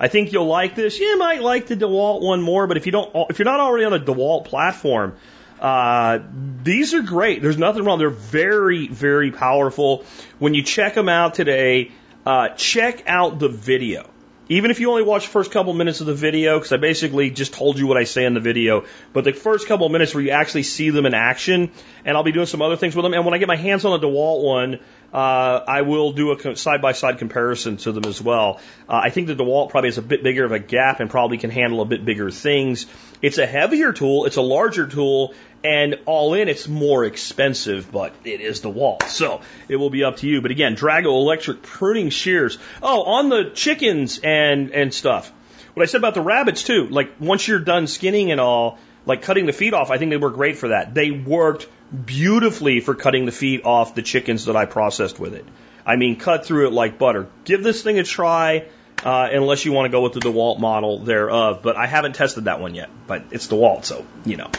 [0.00, 0.98] I think you'll like this.
[0.98, 3.84] You might like the DeWalt one more, but if you don't, if you're not already
[3.84, 5.14] on a DeWalt platform,
[5.60, 6.18] uh,
[6.64, 7.40] these are great.
[7.40, 8.00] There's nothing wrong.
[8.00, 10.04] They're very, very powerful.
[10.40, 11.92] When you check them out today,
[12.26, 14.11] uh, check out the video.
[14.52, 17.30] Even if you only watch the first couple minutes of the video, because I basically
[17.30, 18.84] just told you what I say in the video,
[19.14, 21.70] but the first couple minutes where you actually see them in action,
[22.04, 23.14] and I'll be doing some other things with them.
[23.14, 24.80] And when I get my hands on the DeWalt one,
[25.12, 28.60] uh, I will do a side by side comparison to them as well.
[28.88, 31.10] Uh, I think that the DeWalt probably has a bit bigger of a gap and
[31.10, 32.86] probably can handle a bit bigger things.
[33.20, 38.14] It's a heavier tool, it's a larger tool, and all in, it's more expensive, but
[38.24, 39.04] it is the DeWalt.
[39.04, 40.40] So it will be up to you.
[40.40, 42.58] But again, Dragro electric pruning shears.
[42.82, 45.30] Oh, on the chickens and, and stuff.
[45.74, 49.22] What I said about the rabbits too, like once you're done skinning and all, like
[49.22, 50.94] cutting the feet off, I think they work great for that.
[50.94, 51.68] They worked
[52.06, 55.44] beautifully for cutting the feet off the chickens that I processed with it.
[55.84, 57.28] I mean, cut through it like butter.
[57.44, 58.66] Give this thing a try
[59.04, 61.60] uh, unless you want to go with the DeWalt model thereof.
[61.62, 62.88] But I haven't tested that one yet.
[63.06, 64.50] But it's DeWalt, so you know.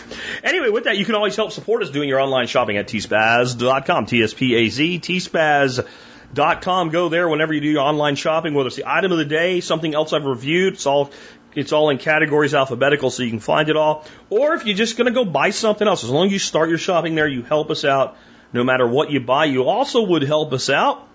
[0.44, 4.06] Anyway, with that, you can always help support us doing your online shopping at tspaz.com,
[4.06, 6.90] T-S-P-A-Z, tspaz.com.
[6.90, 9.62] Go there whenever you do your online shopping, whether it's the item of the day,
[9.62, 10.74] something else I've reviewed.
[10.74, 11.12] It's all
[11.56, 14.06] it's all in categories alphabetical so you can find it all.
[14.30, 16.70] Or if you're just going to go buy something else, as long as you start
[16.70, 18.18] your shopping there, you help us out
[18.52, 19.46] no matter what you buy.
[19.46, 21.08] You also would help us out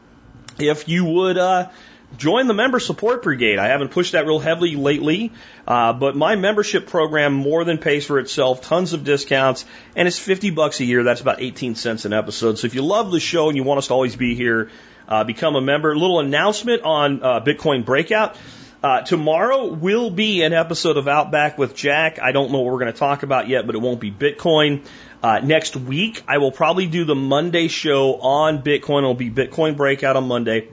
[0.58, 1.68] if you would uh,
[2.16, 3.58] join the member support brigade.
[3.58, 5.32] I haven't pushed that real heavily lately,
[5.66, 8.62] uh, but my membership program more than pays for itself.
[8.62, 11.04] Tons of discounts, and it's 50 bucks a year.
[11.04, 12.58] That's about 18 cents an episode.
[12.58, 14.70] So if you love the show and you want us to always be here,
[15.08, 15.96] uh, become a member.
[15.96, 18.36] Little announcement on uh, Bitcoin Breakout.
[18.82, 22.20] Uh, tomorrow will be an episode of Outback with Jack.
[22.20, 24.86] I don't know what we're going to talk about yet, but it won't be Bitcoin.
[25.20, 28.98] Uh, next week, I will probably do the Monday show on Bitcoin.
[28.98, 30.68] It'll be Bitcoin Breakout on Monday.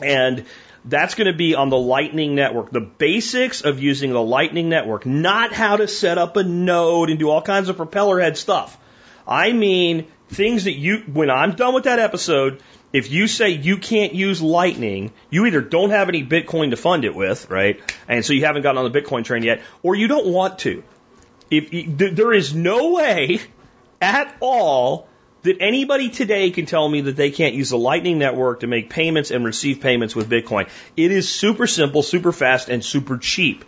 [0.00, 0.44] And
[0.84, 2.72] that's going to be on the Lightning Network.
[2.72, 7.18] The basics of using the Lightning Network, not how to set up a node and
[7.20, 8.76] do all kinds of propeller head stuff.
[9.26, 12.60] I mean, things that you, when I'm done with that episode,
[12.94, 17.04] if you say you can't use Lightning, you either don't have any Bitcoin to fund
[17.04, 17.80] it with, right?
[18.08, 20.84] And so you haven't gotten on the Bitcoin train yet, or you don't want to.
[21.50, 23.40] If there is no way
[24.00, 25.08] at all
[25.42, 28.90] that anybody today can tell me that they can't use the Lightning Network to make
[28.90, 30.68] payments and receive payments with Bitcoin.
[30.96, 33.64] It is super simple, super fast, and super cheap.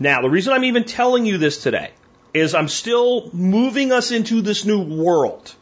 [0.00, 1.92] Now, the reason I'm even telling you this today
[2.34, 5.54] is I'm still moving us into this new world.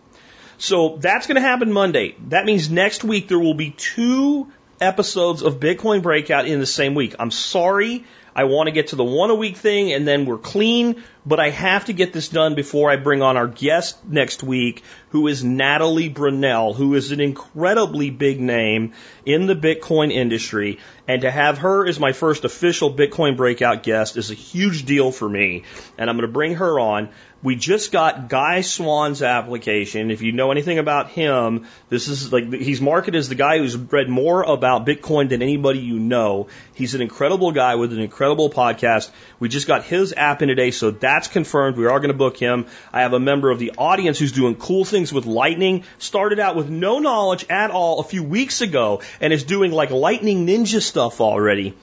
[0.62, 2.14] So that's going to happen Monday.
[2.28, 4.46] That means next week there will be two
[4.80, 7.16] episodes of Bitcoin Breakout in the same week.
[7.18, 8.04] I'm sorry.
[8.34, 11.40] I want to get to the one a week thing and then we're clean, but
[11.40, 15.26] I have to get this done before I bring on our guest next week, who
[15.26, 18.92] is Natalie Brunell, who is an incredibly big name
[19.26, 20.78] in the Bitcoin industry.
[21.08, 25.10] And to have her as my first official Bitcoin breakout guest is a huge deal
[25.10, 25.64] for me.
[25.98, 27.10] And I'm going to bring her on.
[27.42, 30.12] We just got Guy Swann's application.
[30.12, 33.76] If you know anything about him, this is like he's marketed as the guy who's
[33.76, 36.46] read more about Bitcoin than anybody you know.
[36.74, 39.10] He's an incredible guy with an incredible podcast.
[39.40, 41.76] We just got his app in today, so that's confirmed.
[41.76, 42.66] We are going to book him.
[42.92, 45.82] I have a member of the audience who's doing cool things with Lightning.
[45.98, 49.90] Started out with no knowledge at all a few weeks ago and is doing like
[49.90, 51.74] Lightning Ninja stuff already.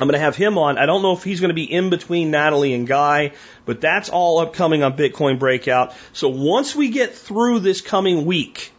[0.00, 0.78] I'm going to have him on.
[0.78, 3.32] I don't know if he's going to be in between Natalie and Guy,
[3.64, 5.94] but that's all upcoming on Bitcoin Breakout.
[6.12, 8.72] So once we get through this coming week,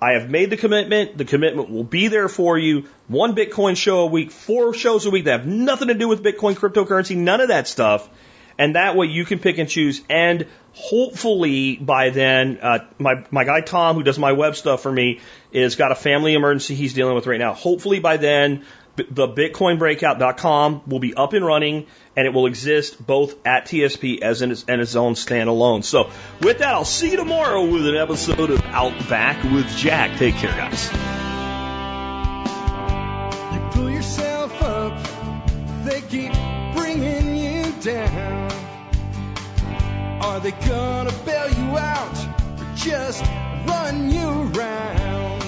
[0.00, 1.18] I have made the commitment.
[1.18, 2.86] The commitment will be there for you.
[3.08, 6.22] One Bitcoin show a week, four shows a week that have nothing to do with
[6.22, 8.08] Bitcoin, cryptocurrency, none of that stuff.
[8.58, 10.02] And that way you can pick and choose.
[10.10, 14.90] And hopefully by then, uh, my, my guy Tom, who does my web stuff for
[14.90, 15.20] me,
[15.52, 17.54] is got a family emergency he's dealing with right now.
[17.54, 18.64] Hopefully by then,
[19.10, 24.42] the bitcoinbreakout.com will be up and running and it will exist both at TSP as
[24.42, 25.84] in its, and its own standalone.
[25.84, 26.10] So
[26.40, 30.18] with that, I'll see you tomorrow with an episode of Outback with Jack.
[30.18, 30.90] Take care, guys.
[33.52, 34.98] You pull yourself up,
[35.84, 36.32] they keep
[36.74, 38.50] bringing you down.
[40.22, 43.24] Are they gonna bail you out or just
[43.66, 45.47] run you around?